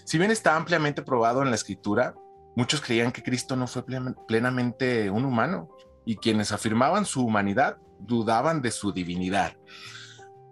Si 0.05 0.17
bien 0.17 0.31
está 0.31 0.55
ampliamente 0.55 1.01
probado 1.01 1.43
en 1.43 1.49
la 1.49 1.55
Escritura, 1.55 2.15
muchos 2.55 2.81
creían 2.81 3.11
que 3.11 3.23
Cristo 3.23 3.55
no 3.55 3.67
fue 3.67 3.83
plenamente 4.27 5.09
un 5.09 5.25
humano 5.25 5.69
y 6.05 6.15
quienes 6.15 6.51
afirmaban 6.51 7.05
su 7.05 7.23
humanidad 7.23 7.77
dudaban 7.99 8.61
de 8.61 8.71
su 8.71 8.91
divinidad. 8.91 9.55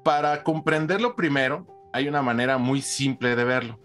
Para 0.03 0.43
comprenderlo 0.43 1.15
primero, 1.15 1.65
hay 1.93 2.07
una 2.07 2.21
manera 2.21 2.57
muy 2.57 2.81
simple 2.81 3.35
de 3.35 3.43
verlo. 3.43 3.79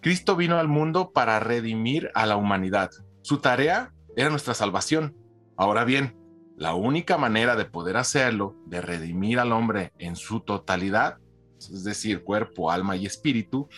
Cristo 0.00 0.36
vino 0.36 0.58
al 0.58 0.68
mundo 0.68 1.12
para 1.12 1.38
redimir 1.40 2.10
a 2.14 2.24
la 2.24 2.36
humanidad. 2.36 2.90
Su 3.22 3.38
tarea 3.38 3.92
era 4.16 4.30
nuestra 4.30 4.54
salvación. 4.54 5.16
Ahora 5.56 5.84
bien, 5.84 6.16
la 6.56 6.74
única 6.74 7.18
manera 7.18 7.56
de 7.56 7.64
poder 7.66 7.96
hacerlo, 7.96 8.56
de 8.66 8.80
redimir 8.80 9.38
al 9.38 9.52
hombre 9.52 9.92
en 9.98 10.16
su 10.16 10.40
totalidad, 10.40 11.18
es 11.58 11.84
decir, 11.84 12.22
cuerpo, 12.22 12.70
alma 12.70 12.96
y 12.96 13.06
espíritu, 13.06 13.68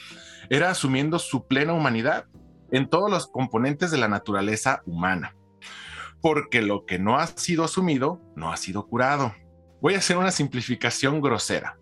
era 0.48 0.70
asumiendo 0.70 1.18
su 1.18 1.46
plena 1.46 1.72
humanidad 1.72 2.26
en 2.70 2.88
todos 2.88 3.10
los 3.10 3.26
componentes 3.26 3.90
de 3.90 3.98
la 3.98 4.08
naturaleza 4.08 4.82
humana. 4.86 5.36
Porque 6.20 6.62
lo 6.62 6.84
que 6.84 6.98
no 6.98 7.18
ha 7.18 7.26
sido 7.26 7.64
asumido 7.64 8.20
no 8.36 8.52
ha 8.52 8.56
sido 8.56 8.86
curado. 8.86 9.34
Voy 9.80 9.94
a 9.94 9.98
hacer 9.98 10.18
una 10.18 10.30
simplificación 10.30 11.20
grosera, 11.20 11.78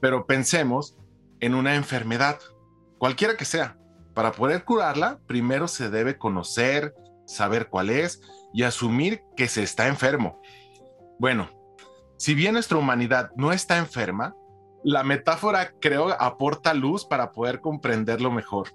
pero 0.00 0.26
pensemos 0.26 0.98
en 1.40 1.54
una 1.54 1.74
enfermedad, 1.74 2.38
cualquiera 2.98 3.36
que 3.36 3.44
sea. 3.44 3.78
Para 4.14 4.32
poder 4.32 4.64
curarla, 4.64 5.18
primero 5.26 5.68
se 5.68 5.88
debe 5.88 6.18
conocer, 6.18 6.94
saber 7.26 7.68
cuál 7.68 7.88
es 7.88 8.20
y 8.52 8.64
asumir 8.64 9.22
que 9.36 9.48
se 9.48 9.62
está 9.62 9.88
enfermo. 9.88 10.42
Bueno, 11.18 11.48
si 12.18 12.34
bien 12.34 12.52
nuestra 12.52 12.78
humanidad 12.78 13.30
no 13.36 13.52
está 13.52 13.78
enferma, 13.78 14.36
la 14.84 15.04
metáfora 15.04 15.74
creo 15.80 16.08
aporta 16.20 16.74
luz 16.74 17.04
para 17.04 17.32
poder 17.32 17.60
comprenderlo 17.60 18.30
mejor. 18.30 18.74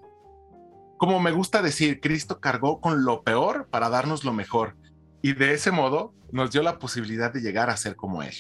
Como 0.97 1.19
me 1.19 1.31
gusta 1.31 1.61
decir, 1.61 1.99
Cristo 1.99 2.39
cargó 2.39 2.81
con 2.81 3.03
lo 3.03 3.23
peor 3.23 3.67
para 3.69 3.89
darnos 3.89 4.23
lo 4.23 4.33
mejor 4.33 4.75
y 5.21 5.33
de 5.33 5.53
ese 5.53 5.71
modo 5.71 6.13
nos 6.31 6.51
dio 6.51 6.63
la 6.63 6.79
posibilidad 6.79 7.31
de 7.31 7.41
llegar 7.41 7.69
a 7.69 7.77
ser 7.77 7.95
como 7.95 8.23
Él. 8.23 8.33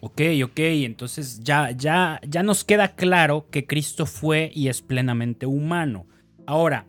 Ok, 0.00 0.20
ok, 0.44 0.58
entonces 0.58 1.40
ya, 1.40 1.72
ya, 1.72 2.20
ya 2.26 2.42
nos 2.42 2.62
queda 2.62 2.94
claro 2.94 3.48
que 3.50 3.66
Cristo 3.66 4.06
fue 4.06 4.50
y 4.54 4.68
es 4.68 4.80
plenamente 4.80 5.44
humano. 5.44 6.06
Ahora, 6.46 6.86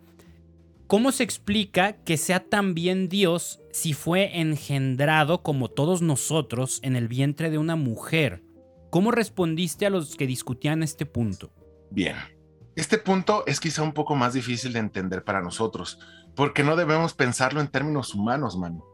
¿cómo 0.86 1.10
se 1.10 1.24
explica 1.24 1.94
que 2.04 2.16
sea 2.16 2.40
también 2.40 3.08
Dios 3.08 3.60
si 3.72 3.94
fue 3.94 4.38
engendrado 4.40 5.42
como 5.42 5.68
todos 5.68 6.02
nosotros 6.02 6.78
en 6.82 6.94
el 6.94 7.08
vientre 7.08 7.50
de 7.50 7.58
una 7.58 7.74
mujer? 7.74 8.42
¿Cómo 8.90 9.12
respondiste 9.12 9.86
a 9.86 9.90
los 9.90 10.16
que 10.16 10.26
discutían 10.26 10.82
este 10.82 11.06
punto? 11.06 11.52
Bien, 11.92 12.16
este 12.74 12.98
punto 12.98 13.44
es 13.46 13.60
quizá 13.60 13.82
un 13.82 13.92
poco 13.92 14.16
más 14.16 14.32
difícil 14.32 14.72
de 14.72 14.80
entender 14.80 15.22
para 15.22 15.40
nosotros, 15.40 16.00
porque 16.34 16.64
no 16.64 16.74
debemos 16.74 17.14
pensarlo 17.14 17.60
en 17.60 17.68
términos 17.68 18.14
humanos, 18.14 18.58
mano. 18.58 18.84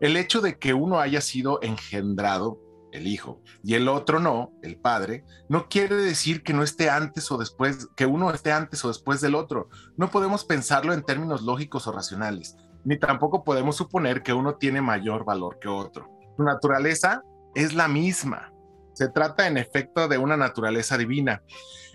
El 0.00 0.16
hecho 0.16 0.40
de 0.40 0.58
que 0.58 0.72
uno 0.72 1.00
haya 1.00 1.20
sido 1.20 1.60
engendrado, 1.62 2.58
el 2.92 3.06
hijo, 3.06 3.42
y 3.62 3.74
el 3.74 3.88
otro 3.88 4.20
no, 4.20 4.52
el 4.62 4.78
padre, 4.78 5.24
no 5.50 5.68
quiere 5.68 5.96
decir 5.96 6.42
que 6.42 6.54
no 6.54 6.62
esté 6.62 6.88
antes 6.88 7.30
o 7.30 7.36
después, 7.36 7.88
que 7.94 8.06
uno 8.06 8.30
esté 8.30 8.52
antes 8.52 8.82
o 8.86 8.88
después 8.88 9.20
del 9.20 9.34
otro. 9.34 9.68
No 9.98 10.10
podemos 10.10 10.46
pensarlo 10.46 10.94
en 10.94 11.02
términos 11.02 11.42
lógicos 11.42 11.86
o 11.86 11.92
racionales, 11.92 12.56
ni 12.84 12.98
tampoco 12.98 13.44
podemos 13.44 13.76
suponer 13.76 14.22
que 14.22 14.32
uno 14.32 14.54
tiene 14.54 14.80
mayor 14.80 15.26
valor 15.26 15.58
que 15.60 15.68
otro. 15.68 16.08
Su 16.38 16.42
naturaleza 16.42 17.22
es 17.54 17.74
la 17.74 17.86
misma. 17.86 18.50
Se 18.96 19.08
trata 19.08 19.46
en 19.46 19.58
efecto 19.58 20.08
de 20.08 20.18
una 20.18 20.36
naturaleza 20.36 20.98
divina. 20.98 21.42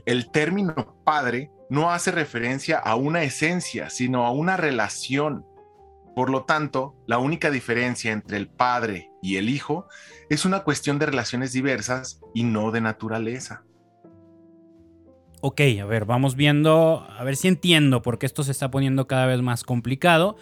El 0.05 0.31
término 0.31 1.01
padre 1.03 1.51
no 1.69 1.91
hace 1.91 2.11
referencia 2.11 2.77
a 2.77 2.95
una 2.95 3.23
esencia, 3.23 3.89
sino 3.89 4.25
a 4.25 4.31
una 4.31 4.55
relación 4.55 5.45
por 6.15 6.29
lo 6.29 6.43
tanto, 6.43 6.95
la 7.07 7.19
única 7.19 7.49
diferencia 7.49 8.11
entre 8.11 8.37
el 8.37 8.47
padre 8.47 9.09
y 9.21 9.37
el 9.37 9.49
hijo 9.49 9.87
es 10.29 10.45
una 10.45 10.63
cuestión 10.63 10.99
de 10.99 11.05
relaciones 11.05 11.53
diversas 11.53 12.19
y 12.33 12.43
no 12.43 12.71
de 12.71 12.81
naturaleza. 12.81 13.63
Ok, 15.41 15.61
a 15.81 15.85
ver, 15.85 16.05
vamos 16.05 16.35
viendo, 16.35 17.07
a 17.09 17.23
ver 17.23 17.35
si 17.35 17.47
entiendo, 17.47 18.01
porque 18.01 18.25
esto 18.25 18.43
se 18.43 18.51
está 18.51 18.69
poniendo 18.69 19.07
cada 19.07 19.25
vez 19.25 19.41
más 19.41 19.63
complicado. 19.63 20.35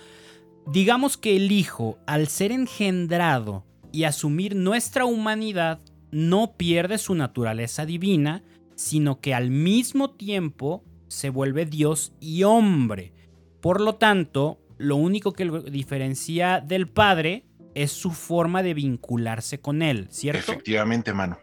Digamos 0.65 1.17
que 1.17 1.35
el 1.35 1.51
hijo, 1.51 1.99
al 2.05 2.27
ser 2.27 2.51
engendrado 2.51 3.63
y 3.91 4.03
asumir 4.03 4.55
nuestra 4.55 5.05
humanidad, 5.05 5.79
no 6.11 6.55
pierde 6.57 6.97
su 6.97 7.15
naturaleza 7.15 7.85
divina, 7.85 8.43
sino 8.75 9.19
que 9.19 9.33
al 9.33 9.49
mismo 9.49 10.11
tiempo 10.11 10.83
se 11.07 11.29
vuelve 11.29 11.65
Dios 11.65 12.13
y 12.19 12.43
hombre. 12.43 13.13
Por 13.61 13.81
lo 13.81 13.95
tanto, 13.95 14.59
lo 14.77 14.95
único 14.95 15.33
que 15.33 15.45
lo 15.45 15.61
diferencia 15.61 16.61
del 16.61 16.87
padre 16.87 17.45
es 17.75 17.91
su 17.91 18.11
forma 18.11 18.63
de 18.63 18.73
vincularse 18.73 19.59
con 19.59 19.81
él, 19.81 20.07
¿cierto? 20.09 20.51
Efectivamente, 20.51 21.13
mano. 21.13 21.37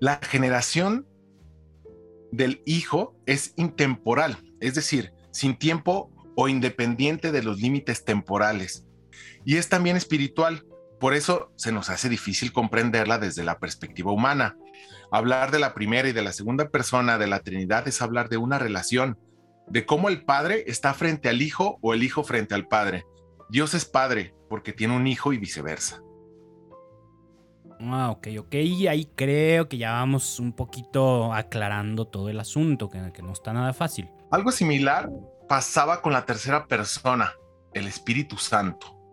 La 0.00 0.20
generación 0.22 1.06
del 2.30 2.62
hijo 2.66 3.16
es 3.26 3.54
intemporal, 3.56 4.36
es 4.60 4.74
decir, 4.74 5.12
sin 5.30 5.56
tiempo 5.56 6.10
o 6.36 6.48
independiente 6.48 7.32
de 7.32 7.42
los 7.42 7.60
límites 7.60 8.04
temporales. 8.04 8.86
Y 9.44 9.56
es 9.56 9.68
también 9.68 9.96
espiritual, 9.96 10.66
por 11.04 11.12
eso 11.12 11.52
se 11.56 11.70
nos 11.70 11.90
hace 11.90 12.08
difícil 12.08 12.50
comprenderla 12.50 13.18
desde 13.18 13.44
la 13.44 13.58
perspectiva 13.58 14.10
humana. 14.10 14.56
Hablar 15.12 15.50
de 15.50 15.58
la 15.58 15.74
primera 15.74 16.08
y 16.08 16.12
de 16.12 16.22
la 16.22 16.32
segunda 16.32 16.70
persona 16.70 17.18
de 17.18 17.26
la 17.26 17.40
Trinidad 17.40 17.86
es 17.86 18.00
hablar 18.00 18.30
de 18.30 18.38
una 18.38 18.58
relación, 18.58 19.18
de 19.66 19.84
cómo 19.84 20.08
el 20.08 20.24
Padre 20.24 20.64
está 20.66 20.94
frente 20.94 21.28
al 21.28 21.42
Hijo 21.42 21.76
o 21.82 21.92
el 21.92 22.02
Hijo 22.02 22.24
frente 22.24 22.54
al 22.54 22.68
Padre. 22.68 23.04
Dios 23.50 23.74
es 23.74 23.84
Padre 23.84 24.34
porque 24.48 24.72
tiene 24.72 24.96
un 24.96 25.06
Hijo 25.06 25.34
y 25.34 25.36
viceversa. 25.36 26.00
Ah, 27.80 28.08
ok, 28.10 28.28
ok. 28.38 28.54
Y 28.54 28.86
ahí 28.86 29.04
creo 29.14 29.68
que 29.68 29.76
ya 29.76 29.92
vamos 29.92 30.40
un 30.40 30.54
poquito 30.54 31.34
aclarando 31.34 32.06
todo 32.06 32.30
el 32.30 32.40
asunto, 32.40 32.88
que, 32.88 33.12
que 33.12 33.20
no 33.20 33.34
está 33.34 33.52
nada 33.52 33.74
fácil. 33.74 34.08
Algo 34.30 34.50
similar 34.50 35.10
pasaba 35.50 36.00
con 36.00 36.14
la 36.14 36.24
tercera 36.24 36.66
persona, 36.66 37.34
el 37.74 37.88
Espíritu 37.88 38.38
Santo. 38.38 39.03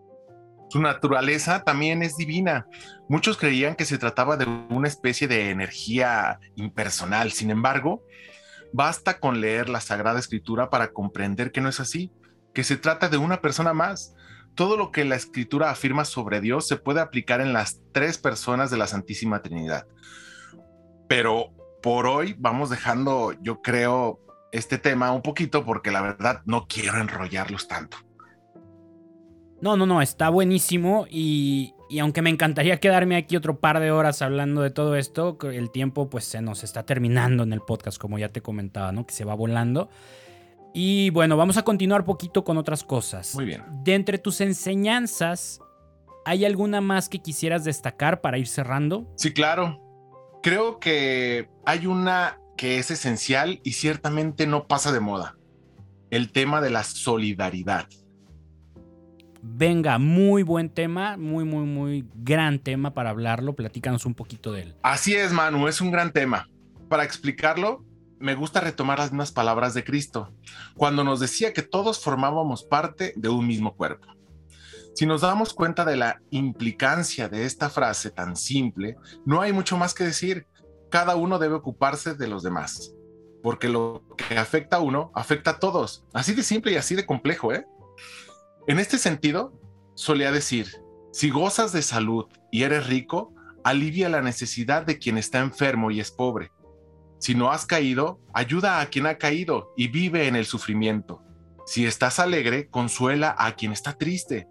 Su 0.72 0.80
naturaleza 0.80 1.62
también 1.64 2.02
es 2.02 2.16
divina. 2.16 2.66
Muchos 3.08 3.36
creían 3.36 3.74
que 3.74 3.84
se 3.84 3.98
trataba 3.98 4.36
de 4.36 4.46
una 4.70 4.88
especie 4.88 5.28
de 5.28 5.50
energía 5.50 6.40
impersonal. 6.56 7.32
Sin 7.32 7.50
embargo, 7.50 8.02
Basta 8.72 9.20
con 9.20 9.40
leer 9.40 9.68
la 9.68 9.80
Sagrada 9.80 10.18
Escritura 10.18 10.70
para 10.70 10.92
comprender 10.92 11.52
que 11.52 11.60
no 11.60 11.68
es 11.68 11.78
así, 11.78 12.10
que 12.54 12.64
se 12.64 12.78
trata 12.78 13.08
de 13.08 13.18
una 13.18 13.42
persona 13.42 13.74
más. 13.74 14.14
Todo 14.54 14.76
lo 14.76 14.90
que 14.90 15.04
la 15.04 15.16
Escritura 15.16 15.70
afirma 15.70 16.06
sobre 16.06 16.40
Dios 16.40 16.66
se 16.66 16.76
puede 16.76 17.00
aplicar 17.00 17.42
en 17.42 17.52
las 17.52 17.80
tres 17.92 18.16
personas 18.16 18.70
de 18.70 18.78
la 18.78 18.86
Santísima 18.86 19.42
Trinidad. 19.42 19.86
Pero 21.06 21.52
por 21.82 22.06
hoy 22.06 22.34
vamos 22.38 22.70
dejando, 22.70 23.34
yo 23.42 23.60
creo, 23.60 24.20
este 24.52 24.78
tema 24.78 25.12
un 25.12 25.22
poquito 25.22 25.64
porque 25.64 25.90
la 25.90 26.00
verdad 26.00 26.40
no 26.46 26.66
quiero 26.66 26.98
enrollarlos 26.98 27.68
tanto. 27.68 27.98
No, 29.62 29.76
no, 29.76 29.86
no, 29.86 30.02
está 30.02 30.28
buenísimo 30.28 31.06
y, 31.08 31.72
aunque 32.00 32.20
me 32.20 32.30
encantaría 32.30 32.80
quedarme 32.80 33.14
aquí 33.14 33.36
otro 33.36 33.60
par 33.60 33.78
de 33.78 33.92
horas 33.92 34.20
hablando 34.20 34.60
de 34.60 34.70
todo 34.70 34.96
esto, 34.96 35.38
el 35.44 35.70
tiempo 35.70 36.10
pues 36.10 36.24
se 36.24 36.42
nos 36.42 36.64
está 36.64 36.84
terminando 36.84 37.44
en 37.44 37.52
el 37.52 37.60
podcast, 37.60 37.96
como 37.96 38.18
ya 38.18 38.28
te 38.28 38.42
comentaba, 38.42 38.90
¿no? 38.90 39.06
Que 39.06 39.14
se 39.14 39.24
va 39.24 39.34
volando. 39.34 39.88
Y 40.74 41.10
bueno, 41.10 41.36
vamos 41.36 41.58
a 41.58 41.62
continuar 41.62 42.04
poquito 42.04 42.42
con 42.42 42.58
otras 42.58 42.82
cosas. 42.82 43.36
Muy 43.36 43.44
bien. 43.44 43.62
De 43.84 43.94
entre 43.94 44.18
tus 44.18 44.40
enseñanzas, 44.40 45.60
¿hay 46.24 46.44
alguna 46.44 46.80
más 46.80 47.08
que 47.08 47.20
quisieras 47.20 47.62
destacar 47.62 48.20
para 48.20 48.38
ir 48.38 48.48
cerrando? 48.48 49.06
Sí, 49.16 49.32
claro. 49.32 49.80
Creo 50.42 50.80
que 50.80 51.48
hay 51.64 51.86
una 51.86 52.40
que 52.56 52.78
es 52.78 52.90
esencial 52.90 53.60
y 53.62 53.74
ciertamente 53.74 54.48
no 54.48 54.66
pasa 54.66 54.90
de 54.90 54.98
moda. 54.98 55.36
el 56.10 56.30
tema 56.30 56.60
de 56.60 56.68
la 56.70 56.84
solidaridad. 56.84 57.86
Venga, 59.44 59.98
muy 59.98 60.44
buen 60.44 60.70
tema, 60.70 61.16
muy, 61.16 61.44
muy, 61.44 61.64
muy 61.64 62.08
gran 62.14 62.60
tema 62.60 62.94
para 62.94 63.10
hablarlo. 63.10 63.54
Platícanos 63.54 64.06
un 64.06 64.14
poquito 64.14 64.52
de 64.52 64.62
él. 64.62 64.76
Así 64.82 65.14
es, 65.14 65.32
Manu, 65.32 65.66
es 65.66 65.80
un 65.80 65.90
gran 65.90 66.12
tema. 66.12 66.48
Para 66.88 67.02
explicarlo, 67.02 67.84
me 68.20 68.36
gusta 68.36 68.60
retomar 68.60 69.00
las 69.00 69.10
mismas 69.10 69.32
palabras 69.32 69.74
de 69.74 69.82
Cristo, 69.82 70.32
cuando 70.76 71.02
nos 71.02 71.18
decía 71.18 71.52
que 71.52 71.62
todos 71.62 71.98
formábamos 71.98 72.62
parte 72.62 73.14
de 73.16 73.28
un 73.28 73.48
mismo 73.48 73.74
cuerpo. 73.74 74.06
Si 74.94 75.06
nos 75.06 75.22
damos 75.22 75.54
cuenta 75.54 75.84
de 75.84 75.96
la 75.96 76.20
implicancia 76.30 77.28
de 77.28 77.44
esta 77.44 77.68
frase 77.68 78.10
tan 78.10 78.36
simple, 78.36 78.96
no 79.24 79.40
hay 79.40 79.52
mucho 79.52 79.76
más 79.76 79.92
que 79.92 80.04
decir. 80.04 80.46
Cada 80.88 81.16
uno 81.16 81.40
debe 81.40 81.54
ocuparse 81.54 82.14
de 82.14 82.28
los 82.28 82.44
demás, 82.44 82.94
porque 83.42 83.68
lo 83.68 84.04
que 84.16 84.38
afecta 84.38 84.76
a 84.76 84.80
uno 84.80 85.10
afecta 85.14 85.52
a 85.52 85.58
todos. 85.58 86.04
Así 86.12 86.32
de 86.32 86.44
simple 86.44 86.72
y 86.72 86.76
así 86.76 86.94
de 86.94 87.06
complejo, 87.06 87.52
¿eh? 87.52 87.66
En 88.68 88.78
este 88.78 88.96
sentido, 88.96 89.52
solía 89.94 90.30
decir, 90.30 90.68
si 91.10 91.30
gozas 91.30 91.72
de 91.72 91.82
salud 91.82 92.26
y 92.52 92.62
eres 92.62 92.86
rico, 92.86 93.34
alivia 93.64 94.08
la 94.08 94.22
necesidad 94.22 94.86
de 94.86 94.98
quien 94.98 95.18
está 95.18 95.40
enfermo 95.40 95.90
y 95.90 95.98
es 95.98 96.12
pobre. 96.12 96.52
Si 97.18 97.34
no 97.34 97.50
has 97.50 97.66
caído, 97.66 98.20
ayuda 98.32 98.80
a 98.80 98.86
quien 98.86 99.06
ha 99.06 99.18
caído 99.18 99.72
y 99.76 99.88
vive 99.88 100.28
en 100.28 100.36
el 100.36 100.46
sufrimiento. 100.46 101.22
Si 101.66 101.86
estás 101.86 102.20
alegre, 102.20 102.68
consuela 102.68 103.34
a 103.36 103.56
quien 103.56 103.72
está 103.72 103.94
triste. 103.94 104.46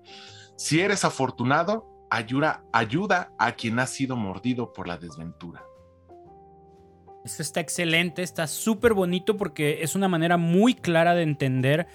Si 0.57 0.81
eres 0.81 1.05
afortunado, 1.05 1.87
ayuda, 2.09 2.65
ayuda 2.73 3.31
a 3.39 3.53
quien 3.53 3.79
ha 3.79 3.87
sido 3.87 4.17
mordido 4.17 4.73
por 4.73 4.87
la 4.87 4.97
desventura. 4.97 5.63
Eso 7.23 7.41
está 7.41 7.61
excelente, 7.61 8.23
está 8.23 8.45
súper 8.45 8.93
bonito 8.93 9.37
porque 9.37 9.83
es 9.83 9.95
una 9.95 10.09
manera 10.09 10.35
muy 10.35 10.73
clara 10.73 11.13
de 11.13 11.23
entender 11.23 11.87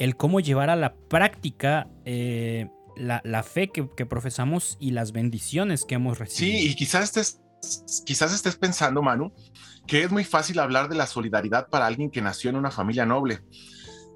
el 0.00 0.16
cómo 0.16 0.40
llevar 0.40 0.70
a 0.70 0.76
la 0.76 0.94
práctica 0.94 1.86
eh, 2.06 2.70
la, 2.96 3.42
fe 3.42 3.70
que, 3.70 3.84
profesamos 4.06 4.78
y 4.80 4.92
las 4.92 5.12
bendiciones 5.12 5.84
que 5.84 5.96
hemos 5.96 6.18
recibido. 6.18 6.58
Sí, 6.58 6.70
y 6.70 6.74
quizás 6.74 7.04
estés, 7.04 7.40
quizás 8.06 8.32
estés 8.32 8.56
pensando, 8.56 9.02
Manu, 9.02 9.32
que 9.86 10.02
es 10.02 10.10
muy 10.10 10.24
fácil 10.24 10.58
hablar 10.58 10.88
de 10.88 10.96
la 10.96 11.06
solidaridad 11.06 11.68
para 11.68 11.86
alguien 11.86 12.10
que 12.10 12.22
nació 12.22 12.48
en 12.48 12.56
una 12.56 12.70
familia 12.70 13.04
noble. 13.04 13.40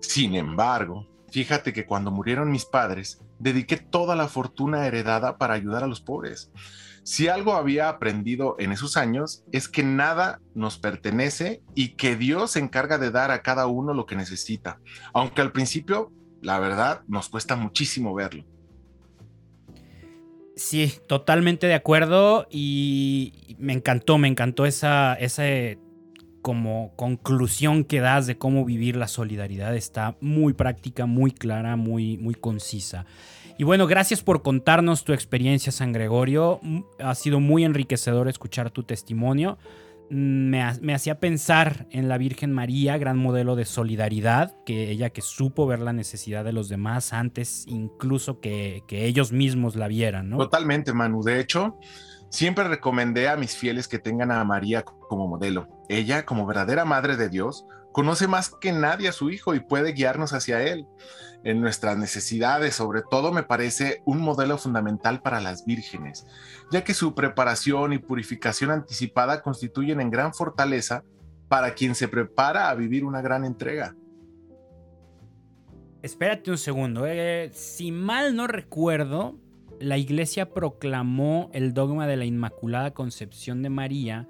Sin 0.01 0.35
embargo, 0.35 1.07
fíjate 1.31 1.75
que 1.75 1.85
cuando 1.85 2.11
murieron 2.11 2.51
mis 2.51 2.64
padres, 2.64 3.20
dediqué 3.38 3.77
toda 3.77 4.16
la 4.16 4.29
fortuna 4.29 4.87
heredada 4.87 5.37
para 5.37 5.53
ayudar 5.53 5.85
a 5.85 5.87
los 5.87 6.01
pobres. 6.01 6.51
Si 7.05 7.29
algo 7.29 7.53
había 7.53 7.90
aprendido 7.90 8.57
en 8.59 8.73
esos 8.73 8.97
años 8.97 9.45
es 9.53 9.69
que 9.69 9.83
nada 9.83 10.40
nos 10.55 10.79
pertenece 10.79 11.62
y 11.75 11.97
que 11.97 12.17
Dios 12.17 12.53
se 12.53 12.61
encarga 12.61 12.97
de 12.97 13.11
dar 13.11 13.31
a 13.31 13.43
cada 13.43 13.67
uno 13.67 13.93
lo 13.93 14.07
que 14.07 14.17
necesita, 14.17 14.81
aunque 15.12 15.43
al 15.43 15.53
principio, 15.53 16.11
la 16.40 16.59
verdad, 16.59 17.03
nos 17.07 17.29
cuesta 17.29 17.57
muchísimo 17.57 18.14
verlo. 18.14 18.45
Sí, 20.57 20.95
totalmente 21.07 21.67
de 21.67 21.75
acuerdo 21.75 22.47
y 22.49 23.55
me 23.59 23.75
encantó, 23.75 24.17
me 24.17 24.29
encantó 24.29 24.64
esa, 24.64 25.14
como 26.44 26.92
conclusión 26.94 27.85
que 27.85 28.00
das 28.00 28.26
de 28.26 28.37
cómo 28.37 28.66
vivir 28.66 28.96
la 28.96 29.09
solidaridad. 29.09 29.74
Está 29.74 30.14
muy 30.20 30.52
práctica, 30.52 31.07
muy 31.07 31.30
clara, 31.30 31.76
muy, 31.76 32.18
muy 32.18 32.35
concisa. 32.35 33.07
Y 33.57 33.64
bueno, 33.64 33.87
gracias 33.87 34.22
por 34.22 34.42
contarnos 34.42 35.04
tu 35.04 35.14
experiencia, 35.14 35.72
San 35.72 35.92
Gregorio. 35.92 36.61
Mm, 36.61 36.80
ha 36.98 37.14
sido 37.14 37.40
muy 37.40 37.64
enriquecedor 37.64 38.28
escuchar 38.28 38.70
tu 38.70 38.83
testimonio. 38.83 39.57
Mm, 40.11 40.50
me, 40.83 40.94
hacía 40.94 41.18
pensar 41.18 41.87
en 41.90 42.11
la 42.11 42.18
Virgen 42.18 42.52
María, 42.52 42.98
gran 42.98 43.16
modelo 43.16 43.57
de 43.57 43.64
solidaridad, 43.64 44.54
que 44.66 44.90
ella 44.90 45.09
que 45.09 45.22
supo 45.22 45.66
ver 45.66 45.80
la 45.80 45.94
necesidad 45.94 46.44
de 46.44 46.52
los 46.52 46.68
demás 46.68 47.14
antes 47.14 47.64
incluso 47.66 48.40
que, 48.40 48.83
que 48.87 49.07
ellos 49.07 49.33
mismos 49.33 49.76
la 49.76 49.88
vieran. 49.88 50.28
Totalmente, 50.37 50.92
Manu. 50.92 51.22
De 51.22 51.40
hecho, 51.40 51.78
Siempre 52.35 52.64
recomendé 52.64 53.28
a 53.28 53.37
mis 53.37 53.57
fieles 53.57 53.87
que 53.87 54.00
tengan 54.00 54.33
a 54.33 54.42
María 54.42 54.83
como 54.83 55.28
modelo. 55.28 55.68
Ella, 55.88 56.25
como 56.25 56.47
verdadera 56.47 56.85
madre 56.85 57.16
de 57.16 57.29
Dios, 57.29 57.66
conoce 57.92 58.27
más 58.27 58.51
que 58.51 58.73
nadie 58.73 59.09
a 59.09 59.12
su 59.12 59.31
hijo 59.31 59.55
y 59.55 59.61
puede 59.61 59.92
guiarnos 59.92 60.33
hacia 60.33 60.62
él. 60.62 60.87
En 61.44 61.61
nuestras 61.61 61.99
necesidades, 61.99 62.75
sobre 62.75 63.03
todo, 63.09 63.31
me 63.31 63.42
parece 63.42 64.03
un 64.05 64.20
modelo 64.20 64.57
fundamental 64.59 65.20
para 65.20 65.40
las 65.40 65.64
vírgenes, 65.64 66.27
ya 66.73 66.83
que 66.83 66.94
su 66.94 67.14
preparación 67.14 67.92
y 67.92 67.99
purificación 67.99 68.70
anticipada 68.70 69.42
constituyen 69.42 70.01
en 70.01 70.11
gran 70.11 70.33
fortaleza 70.33 71.05
para 71.49 71.75
quien 71.75 71.94
se 71.94 72.09
prepara 72.09 72.70
a 72.70 72.75
vivir 72.75 73.05
una 73.05 73.20
gran 73.20 73.44
entrega. 73.44 73.94
Espérate 76.03 76.51
un 76.51 76.59
segundo, 76.59 77.07
eh. 77.07 77.51
si 77.53 77.92
mal 77.92 78.35
no 78.35 78.47
recuerdo, 78.47 79.38
la 79.81 79.99
iglesia 79.99 80.51
proclamó 80.51 81.51
el 81.53 81.75
dogma 81.75 82.07
de 82.07 82.16
la 82.16 82.25
Inmaculada 82.25 82.92
Concepción 82.92 83.62
de 83.62 83.70
María 83.70 84.29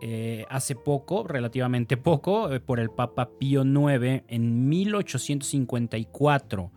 eh, 0.00 0.46
hace 0.48 0.74
poco, 0.74 1.26
relativamente 1.26 1.96
poco, 1.96 2.52
eh, 2.52 2.60
por 2.60 2.80
el 2.80 2.90
Papa 2.90 3.30
Pío 3.38 3.64
IX 3.64 4.24
en 4.28 4.68
1854. 4.68 6.72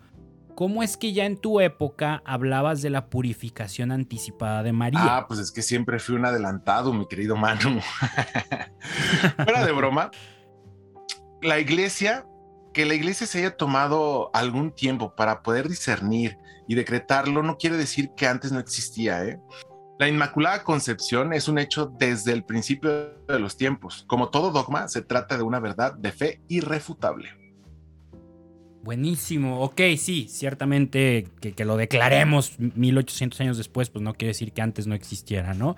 ¿Cómo 0.55 0.83
es 0.83 0.97
que 0.97 1.13
ya 1.13 1.25
en 1.25 1.37
tu 1.37 1.61
época 1.61 2.21
hablabas 2.25 2.81
de 2.81 2.89
la 2.89 3.09
purificación 3.09 3.91
anticipada 3.91 4.61
de 4.61 4.73
María? 4.73 4.99
Ah, 5.01 5.25
pues 5.27 5.39
es 5.39 5.51
que 5.51 5.61
siempre 5.61 5.99
fui 5.99 6.15
un 6.15 6.25
adelantado, 6.25 6.91
mi 6.91 7.07
querido 7.07 7.37
Manu. 7.37 7.79
Fuera 9.37 9.65
de 9.65 9.71
broma, 9.71 10.11
la 11.41 11.59
iglesia, 11.59 12.25
que 12.73 12.85
la 12.85 12.93
iglesia 12.93 13.25
se 13.25 13.39
haya 13.39 13.55
tomado 13.55 14.29
algún 14.33 14.71
tiempo 14.71 15.15
para 15.15 15.41
poder 15.41 15.69
discernir 15.69 16.37
y 16.67 16.75
decretarlo 16.75 17.41
no 17.41 17.57
quiere 17.57 17.77
decir 17.77 18.11
que 18.15 18.27
antes 18.27 18.51
no 18.51 18.59
existía. 18.59 19.25
¿eh? 19.25 19.39
La 19.99 20.07
Inmaculada 20.07 20.63
Concepción 20.63 21.33
es 21.33 21.49
un 21.49 21.59
hecho 21.59 21.93
desde 21.99 22.31
el 22.31 22.45
principio 22.45 23.17
de 23.27 23.37
los 23.37 23.57
tiempos. 23.57 24.05
Como 24.07 24.29
todo 24.29 24.49
dogma, 24.51 24.87
se 24.87 25.01
trata 25.01 25.35
de 25.35 25.43
una 25.43 25.59
verdad 25.59 25.93
de 25.93 26.13
fe 26.13 26.41
irrefutable. 26.47 27.31
Buenísimo, 28.81 29.59
ok, 29.59 29.81
sí, 29.97 30.27
ciertamente 30.29 31.27
que, 31.41 31.51
que, 31.51 31.65
lo 31.65 31.75
declaremos 31.75 32.57
1800 32.59 33.41
años 33.41 33.57
después, 33.57 33.89
pues 33.89 34.01
no 34.01 34.13
quiere 34.13 34.29
decir 34.29 34.53
que 34.53 34.61
antes 34.61 34.87
no 34.87 34.95
existiera, 34.95 35.53
¿no? 35.53 35.75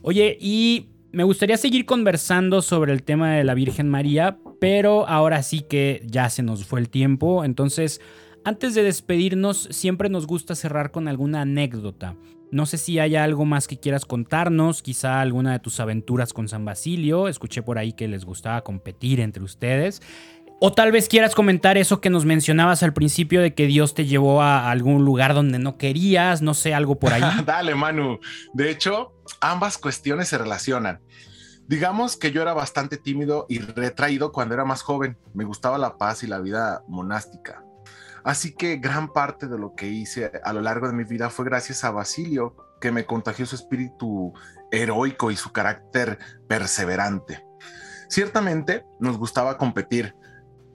Oye, 0.00 0.38
y 0.40 0.88
me 1.12 1.24
gustaría 1.24 1.58
seguir 1.58 1.84
conversando 1.84 2.62
sobre 2.62 2.94
el 2.94 3.02
tema 3.02 3.34
de 3.34 3.44
la 3.44 3.52
Virgen 3.52 3.90
María, 3.90 4.38
pero 4.58 5.06
ahora 5.06 5.42
sí 5.42 5.60
que 5.60 6.02
ya 6.06 6.30
se 6.30 6.42
nos 6.42 6.64
fue 6.64 6.80
el 6.80 6.88
tiempo, 6.88 7.44
entonces 7.44 8.00
antes 8.42 8.74
de 8.74 8.82
despedirnos, 8.82 9.68
siempre 9.70 10.08
nos 10.08 10.26
gusta 10.26 10.54
cerrar 10.54 10.92
con 10.92 11.08
alguna 11.08 11.42
anécdota. 11.42 12.16
No 12.52 12.66
sé 12.66 12.78
si 12.78 12.98
hay 12.98 13.14
algo 13.14 13.44
más 13.44 13.68
que 13.68 13.78
quieras 13.78 14.04
contarnos, 14.04 14.82
quizá 14.82 15.20
alguna 15.20 15.52
de 15.52 15.60
tus 15.60 15.78
aventuras 15.78 16.32
con 16.32 16.48
San 16.48 16.64
Basilio. 16.64 17.28
Escuché 17.28 17.62
por 17.62 17.78
ahí 17.78 17.92
que 17.92 18.08
les 18.08 18.24
gustaba 18.24 18.62
competir 18.62 19.20
entre 19.20 19.42
ustedes. 19.44 20.02
O 20.62 20.72
tal 20.72 20.92
vez 20.92 21.08
quieras 21.08 21.34
comentar 21.34 21.78
eso 21.78 22.02
que 22.02 22.10
nos 22.10 22.26
mencionabas 22.26 22.82
al 22.82 22.92
principio 22.92 23.40
de 23.40 23.54
que 23.54 23.66
Dios 23.66 23.94
te 23.94 24.04
llevó 24.04 24.42
a 24.42 24.70
algún 24.70 25.06
lugar 25.06 25.32
donde 25.32 25.58
no 25.58 25.78
querías, 25.78 26.42
no 26.42 26.52
sé, 26.52 26.74
algo 26.74 26.98
por 26.98 27.14
ahí. 27.14 27.22
Dale, 27.46 27.74
Manu. 27.74 28.18
De 28.52 28.70
hecho, 28.70 29.14
ambas 29.40 29.78
cuestiones 29.78 30.28
se 30.28 30.36
relacionan. 30.36 31.00
Digamos 31.66 32.16
que 32.16 32.32
yo 32.32 32.42
era 32.42 32.52
bastante 32.52 32.98
tímido 32.98 33.46
y 33.48 33.60
retraído 33.60 34.32
cuando 34.32 34.54
era 34.54 34.64
más 34.64 34.82
joven. 34.82 35.16
Me 35.32 35.44
gustaba 35.44 35.78
la 35.78 35.96
paz 35.96 36.24
y 36.24 36.26
la 36.26 36.40
vida 36.40 36.82
monástica. 36.88 37.64
Así 38.24 38.54
que 38.54 38.76
gran 38.76 39.12
parte 39.12 39.48
de 39.48 39.58
lo 39.58 39.74
que 39.74 39.86
hice 39.86 40.30
a 40.42 40.52
lo 40.52 40.60
largo 40.60 40.86
de 40.86 40.92
mi 40.92 41.04
vida 41.04 41.30
fue 41.30 41.44
gracias 41.44 41.84
a 41.84 41.90
Basilio, 41.90 42.56
que 42.80 42.92
me 42.92 43.06
contagió 43.06 43.46
su 43.46 43.56
espíritu 43.56 44.32
heroico 44.70 45.30
y 45.30 45.36
su 45.36 45.52
carácter 45.52 46.18
perseverante. 46.48 47.44
Ciertamente 48.08 48.84
nos 48.98 49.18
gustaba 49.18 49.56
competir, 49.56 50.14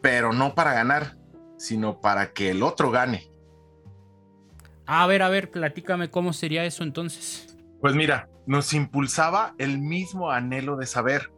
pero 0.01 0.33
no 0.33 0.55
para 0.55 0.73
ganar, 0.73 1.17
sino 1.57 1.99
para 1.99 2.31
que 2.31 2.51
el 2.51 2.63
otro 2.63 2.91
gane. 2.91 3.29
A 4.85 5.07
ver, 5.07 5.21
a 5.21 5.29
ver, 5.29 5.49
platícame 5.51 6.09
cómo 6.09 6.31
sería 6.31 6.63
eso 6.65 6.83
entonces. 6.83 7.57
Pues 7.81 7.95
mira, 7.95 8.29
nos 8.45 8.73
impulsaba 8.73 9.55
el 9.57 9.79
mismo 9.79 10.31
anhelo 10.31 10.77
de 10.77 10.85
saber. 10.85 11.31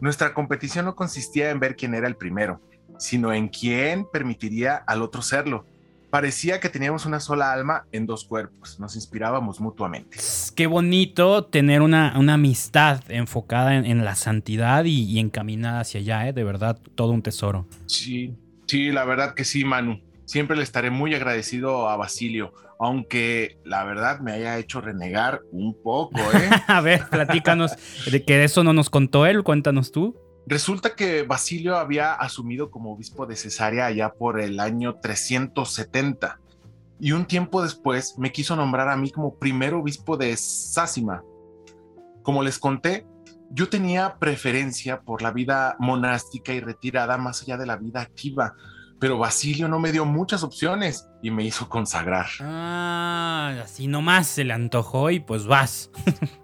Nuestra 0.00 0.34
competición 0.34 0.84
no 0.84 0.96
consistía 0.96 1.50
en 1.50 1.60
ver 1.60 1.76
quién 1.76 1.94
era 1.94 2.08
el 2.08 2.16
primero, 2.16 2.60
sino 2.98 3.32
en 3.32 3.48
quién 3.48 4.06
permitiría 4.10 4.76
al 4.76 5.02
otro 5.02 5.22
serlo. 5.22 5.64
Parecía 6.10 6.58
que 6.58 6.70
teníamos 6.70 7.04
una 7.04 7.20
sola 7.20 7.52
alma 7.52 7.84
en 7.92 8.06
dos 8.06 8.24
cuerpos, 8.24 8.80
nos 8.80 8.96
inspirábamos 8.96 9.60
mutuamente. 9.60 10.16
Qué 10.54 10.66
bonito 10.66 11.44
tener 11.44 11.82
una, 11.82 12.14
una 12.18 12.34
amistad 12.34 13.02
enfocada 13.10 13.76
en, 13.76 14.04
la 14.04 14.14
santidad 14.14 14.86
y, 14.86 15.18
encaminada 15.18 15.80
hacia 15.80 16.00
allá, 16.00 16.28
¿eh? 16.28 16.32
de 16.32 16.44
verdad, 16.44 16.78
todo 16.94 17.12
un 17.12 17.20
tesoro. 17.20 17.66
Sí, 17.84 18.34
sí, 18.66 18.90
la 18.90 19.04
verdad 19.04 19.34
que 19.34 19.44
sí, 19.44 19.64
Manu. 19.64 20.00
Siempre 20.24 20.56
le 20.56 20.62
estaré 20.62 20.90
muy 20.90 21.14
agradecido 21.14 21.88
a 21.88 21.96
Basilio, 21.96 22.54
aunque 22.78 23.58
la 23.64 23.84
verdad 23.84 24.20
me 24.20 24.32
haya 24.32 24.58
hecho 24.58 24.80
renegar 24.80 25.42
un 25.52 25.74
poco. 25.82 26.18
¿eh? 26.18 26.50
a 26.68 26.80
ver, 26.80 27.02
platícanos, 27.10 27.72
de 28.10 28.22
que 28.22 28.44
eso 28.44 28.64
no 28.64 28.72
nos 28.72 28.88
contó 28.88 29.26
él, 29.26 29.42
cuéntanos 29.42 29.92
tú. 29.92 30.16
Resulta 30.50 30.94
que 30.94 31.24
Basilio 31.24 31.76
había 31.76 32.14
asumido 32.14 32.70
como 32.70 32.94
obispo 32.94 33.26
de 33.26 33.36
Cesarea 33.36 33.84
allá 33.84 34.14
por 34.14 34.40
el 34.40 34.60
año 34.60 34.94
370 34.94 36.40
y 36.98 37.12
un 37.12 37.26
tiempo 37.26 37.62
después 37.62 38.14
me 38.16 38.32
quiso 38.32 38.56
nombrar 38.56 38.88
a 38.88 38.96
mí 38.96 39.10
como 39.10 39.34
primer 39.34 39.74
obispo 39.74 40.16
de 40.16 40.34
Sásima. 40.38 41.22
Como 42.22 42.42
les 42.42 42.58
conté, 42.58 43.06
yo 43.50 43.68
tenía 43.68 44.16
preferencia 44.18 45.02
por 45.02 45.20
la 45.20 45.32
vida 45.32 45.76
monástica 45.80 46.54
y 46.54 46.60
retirada 46.60 47.18
más 47.18 47.42
allá 47.42 47.58
de 47.58 47.66
la 47.66 47.76
vida 47.76 48.00
activa, 48.00 48.54
pero 48.98 49.18
Basilio 49.18 49.68
no 49.68 49.78
me 49.78 49.92
dio 49.92 50.06
muchas 50.06 50.42
opciones 50.42 51.10
y 51.22 51.30
me 51.30 51.44
hizo 51.44 51.68
consagrar. 51.68 52.26
Ah, 52.40 53.54
así 53.62 53.86
nomás 53.86 54.26
se 54.26 54.44
le 54.44 54.54
antojó 54.54 55.10
y 55.10 55.20
pues 55.20 55.46
vas. 55.46 55.90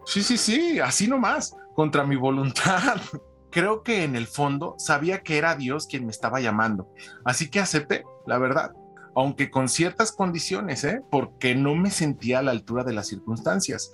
sí, 0.04 0.22
sí, 0.22 0.36
sí, 0.36 0.78
así 0.78 1.08
nomás, 1.08 1.56
contra 1.74 2.04
mi 2.04 2.16
voluntad. 2.16 3.00
Creo 3.54 3.84
que 3.84 4.02
en 4.02 4.16
el 4.16 4.26
fondo 4.26 4.74
sabía 4.78 5.22
que 5.22 5.38
era 5.38 5.54
Dios 5.54 5.86
quien 5.86 6.06
me 6.06 6.10
estaba 6.10 6.40
llamando, 6.40 6.92
así 7.24 7.48
que 7.48 7.60
acepté, 7.60 8.02
la 8.26 8.36
verdad, 8.38 8.72
aunque 9.14 9.48
con 9.48 9.68
ciertas 9.68 10.10
condiciones, 10.10 10.82
¿eh? 10.82 11.02
porque 11.08 11.54
no 11.54 11.76
me 11.76 11.92
sentía 11.92 12.40
a 12.40 12.42
la 12.42 12.50
altura 12.50 12.82
de 12.82 12.94
las 12.94 13.06
circunstancias. 13.06 13.92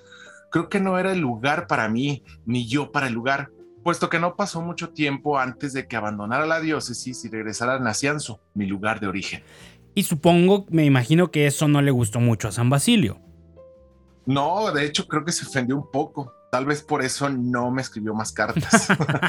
Creo 0.51 0.71
que 0.71 0.81
no 0.81 0.99
era 0.99 1.13
el 1.13 1.19
lugar 1.19 1.67
para 1.67 1.91
mí, 1.91 2.25
ni 2.47 2.67
yo 2.67 2.91
para 2.91 3.09
el 3.09 3.13
lugar 3.13 3.51
puesto 3.83 4.09
que 4.09 4.19
no 4.19 4.35
pasó 4.35 4.63
mucho 4.63 4.95
tiempo 4.95 5.39
antes 5.39 5.75
de 5.75 5.87
que 5.87 5.97
abandonara 5.97 6.47
la 6.47 6.61
diócesis 6.61 7.23
y 7.27 7.29
regresara 7.29 7.75
a 7.75 7.79
Nacianzo, 7.81 8.41
mi 8.55 8.65
lugar 8.65 8.99
de 8.99 9.09
origen. 9.09 9.43
Y 9.95 10.05
supongo, 10.05 10.65
me 10.71 10.87
imagino 10.87 11.31
que 11.31 11.47
eso 11.47 11.69
no 11.69 11.83
le 11.83 11.91
gustó 11.91 12.19
mucho 12.19 12.49
a 12.49 12.53
San 12.53 12.71
Basilio. 12.71 13.21
No, 14.25 14.73
de 14.73 14.87
hecho 14.87 15.07
creo 15.07 15.23
que 15.23 15.33
se 15.33 15.45
ofendió 15.45 15.77
un 15.77 15.91
poco. 15.91 16.33
Tal 16.51 16.65
vez 16.67 16.83
por 16.83 17.03
eso 17.03 17.29
no 17.29 17.71
me 17.71 17.81
escribió 17.81 18.13
más 18.13 18.33
cartas. 18.33 18.89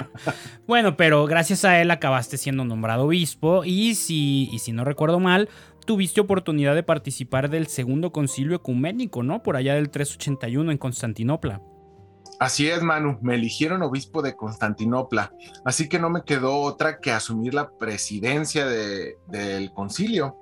bueno, 0.68 0.98
pero 0.98 1.26
gracias 1.28 1.64
a 1.66 1.80
él 1.80 1.92
acabaste 1.92 2.38
siendo 2.38 2.66
nombrado 2.66 3.06
obispo 3.06 3.64
y 3.64 3.94
si, 3.94 4.50
y 4.52 4.60
si 4.60 4.72
no 4.72 4.84
recuerdo 4.84 5.20
mal, 5.20 5.48
tuviste 5.86 6.20
oportunidad 6.20 6.74
de 6.74 6.84
participar 6.84 7.50
del 7.50 7.68
segundo 7.68 8.12
concilio 8.12 8.56
ecuménico, 8.56 9.22
¿no? 9.22 9.44
Por 9.44 9.56
allá 9.56 9.76
del 9.76 9.92
381 9.92 10.72
en 10.72 10.78
Constantinopla. 10.80 11.62
Así 12.40 12.68
es, 12.68 12.82
Manu, 12.82 13.20
me 13.22 13.36
eligieron 13.36 13.84
obispo 13.84 14.24
de 14.24 14.36
Constantinopla, 14.36 15.32
así 15.64 15.88
que 15.88 16.00
no 16.00 16.10
me 16.10 16.24
quedó 16.24 16.56
otra 16.62 17.00
que 17.00 17.12
asumir 17.12 17.54
la 17.54 17.70
presidencia 17.70 18.66
del 18.66 19.72
concilio. 19.74 20.38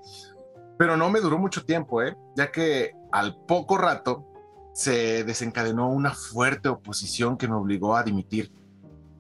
Pero 0.78 0.96
no 0.96 1.10
me 1.10 1.20
duró 1.20 1.38
mucho 1.38 1.66
tiempo, 1.66 2.02
¿eh? 2.02 2.16
ya 2.38 2.54
que 2.54 2.94
al 3.12 3.36
poco 3.46 3.78
rato 3.78 4.26
se 4.74 5.24
desencadenó 5.24 5.90
una 5.90 6.14
fuerte 6.14 6.70
oposición 6.70 7.38
que 7.38 7.48
me 7.48 7.56
obligó 7.56 7.96
a 7.96 8.04
dimitir. 8.04 8.52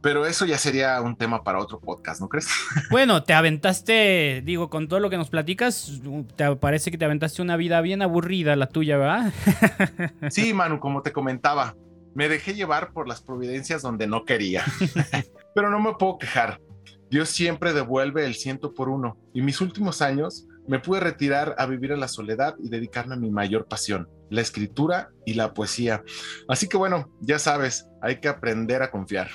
Pero 0.01 0.25
eso 0.25 0.45
ya 0.45 0.57
sería 0.57 1.01
un 1.01 1.17
tema 1.17 1.43
para 1.43 1.59
otro 1.59 1.79
podcast, 1.79 2.21
¿no 2.21 2.29
crees? 2.29 2.47
Bueno, 2.89 3.23
te 3.23 3.33
aventaste, 3.33 4.41
digo, 4.45 4.69
con 4.69 4.87
todo 4.87 4.99
lo 4.99 5.09
que 5.09 5.17
nos 5.17 5.29
platicas, 5.29 6.01
te 6.35 6.55
parece 6.55 6.89
que 6.89 6.97
te 6.97 7.05
aventaste 7.05 7.41
una 7.41 7.57
vida 7.57 7.81
bien 7.81 8.01
aburrida 8.01 8.55
la 8.55 8.67
tuya, 8.67 8.97
¿verdad? 8.97 9.33
Sí, 10.29 10.53
Manu, 10.53 10.79
como 10.79 11.01
te 11.01 11.11
comentaba, 11.11 11.75
me 12.15 12.29
dejé 12.29 12.53
llevar 12.53 12.93
por 12.93 13.07
las 13.07 13.21
providencias 13.21 13.81
donde 13.81 14.07
no 14.07 14.23
quería. 14.23 14.63
Pero 15.55 15.69
no 15.69 15.79
me 15.79 15.93
puedo 15.93 16.17
quejar. 16.17 16.61
Dios 17.09 17.29
siempre 17.29 17.73
devuelve 17.73 18.25
el 18.25 18.35
ciento 18.35 18.73
por 18.73 18.87
uno 18.87 19.17
y 19.33 19.41
mis 19.41 19.61
últimos 19.61 20.01
años 20.01 20.47
me 20.67 20.79
pude 20.79 20.99
retirar 20.99 21.55
a 21.57 21.65
vivir 21.65 21.91
en 21.91 21.99
la 21.99 22.07
soledad 22.07 22.55
y 22.59 22.69
dedicarme 22.69 23.15
a 23.15 23.17
mi 23.17 23.31
mayor 23.31 23.67
pasión, 23.67 24.07
la 24.29 24.41
escritura 24.41 25.09
y 25.25 25.33
la 25.33 25.53
poesía. 25.53 26.03
Así 26.47 26.67
que 26.67 26.77
bueno, 26.77 27.09
ya 27.21 27.39
sabes, 27.39 27.87
hay 28.01 28.19
que 28.19 28.27
aprender 28.27 28.81
a 28.81 28.91
confiar. 28.91 29.29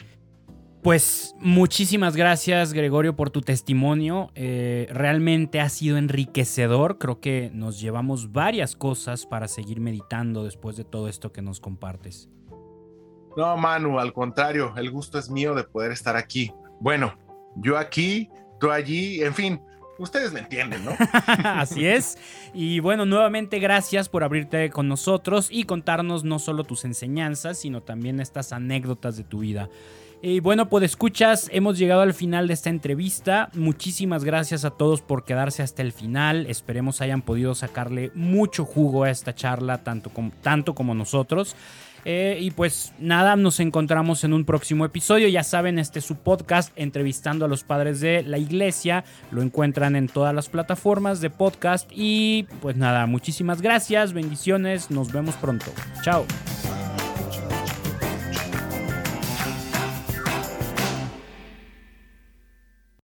Pues 0.85 1.35
muchísimas 1.39 2.15
gracias 2.15 2.75
Gregorio 2.75 3.17
por 3.17 3.31
tu 3.31 3.41
testimonio. 3.41 4.31
Eh, 4.35 4.87
realmente 4.91 5.61
ha 5.63 5.71
sido 5.71 5.97
enriquecedor. 5.97 6.99
Creo 6.99 7.21
que 7.21 7.51
nos 7.55 7.81
llevamos 7.81 8.33
varias 8.33 8.77
cosas 8.77 9.25
para 9.25 9.49
seguir 9.49 9.81
meditando 9.81 10.45
después 10.45 10.77
de 10.77 10.85
todo 10.85 11.09
esto 11.09 11.33
que 11.33 11.41
nos 11.41 11.59
compartes. 11.59 12.29
No, 13.35 13.57
Manu, 13.57 13.99
al 13.99 14.13
contrario, 14.13 14.75
el 14.77 14.91
gusto 14.91 15.19
es 15.19 15.31
mío 15.31 15.55
de 15.55 15.65
poder 15.65 15.91
estar 15.91 16.17
aquí. 16.17 16.53
Bueno, 16.81 17.15
yo 17.57 17.79
aquí, 17.79 18.29
tú 18.61 18.71
allí, 18.71 19.23
en 19.23 19.35
fin, 19.35 19.61
ustedes 19.99 20.33
me 20.33 20.41
entienden, 20.41 20.85
¿no? 20.85 20.93
Así 21.45 21.87
es. 21.87 22.19
Y 22.53 22.81
bueno, 22.81 23.07
nuevamente 23.07 23.59
gracias 23.59 24.09
por 24.09 24.25
abrirte 24.25 24.71
con 24.71 24.89
nosotros 24.89 25.49
y 25.51 25.65
contarnos 25.65 26.25
no 26.25 26.39
solo 26.39 26.65
tus 26.65 26.85
enseñanzas, 26.85 27.59
sino 27.59 27.83
también 27.83 28.21
estas 28.21 28.53
anécdotas 28.53 29.17
de 29.17 29.25
tu 29.25 29.41
vida. 29.41 29.69
Y 30.27 30.41
bueno, 30.41 30.71
pues 30.71 30.85
escuchas, 30.85 31.51
hemos 31.53 31.77
llegado 31.77 32.01
al 32.01 32.15
final 32.15 32.49
de 32.49 32.55
esta 32.55 32.71
entrevista. 32.71 33.51
Muchísimas 33.53 34.25
gracias 34.25 34.65
a 34.65 34.71
todos 34.71 35.03
por 35.03 35.25
quedarse 35.25 35.63
hasta 35.63 35.83
el 35.83 35.93
final. 35.93 36.47
Esperemos 36.47 37.03
hayan 37.03 37.21
podido 37.21 37.55
sacarle 37.55 38.11
mucho 38.15 38.65
jugo 38.65 39.05
a 39.05 39.11
esta 39.11 39.35
charla, 39.35 39.85
tanto 39.85 40.09
como, 40.09 40.33
tanto 40.41 40.75
como 40.75 40.95
nosotros. 40.95 41.57
Eh, 42.05 42.39
y 42.41 42.51
pues 42.51 42.93
nada, 42.99 43.37
nos 43.37 43.61
encontramos 43.61 44.25
en 44.25 44.33
un 44.33 44.45
próximo 44.45 44.85
episodio. 44.85 45.29
Ya 45.29 45.43
saben, 45.43 45.79
este 45.79 45.99
es 45.99 46.05
su 46.05 46.17
podcast 46.17 46.73
entrevistando 46.77 47.45
a 47.45 47.49
los 47.49 47.65
padres 47.65 48.01
de 48.01 48.23
la 48.23 48.39
iglesia. 48.39 49.05
Lo 49.31 49.43
encuentran 49.43 49.97
en 49.97 50.09
todas 50.09 50.35
las 50.35 50.49
plataformas 50.49 51.21
de 51.21 51.31
podcast. 51.31 51.91
Y 51.95 52.47
pues 52.61 52.77
nada, 52.77 53.07
muchísimas 53.07 53.63
gracias, 53.63 54.13
bendiciones, 54.13 54.91
nos 54.91 55.13
vemos 55.13 55.35
pronto. 55.37 55.67
Chao. 56.03 56.27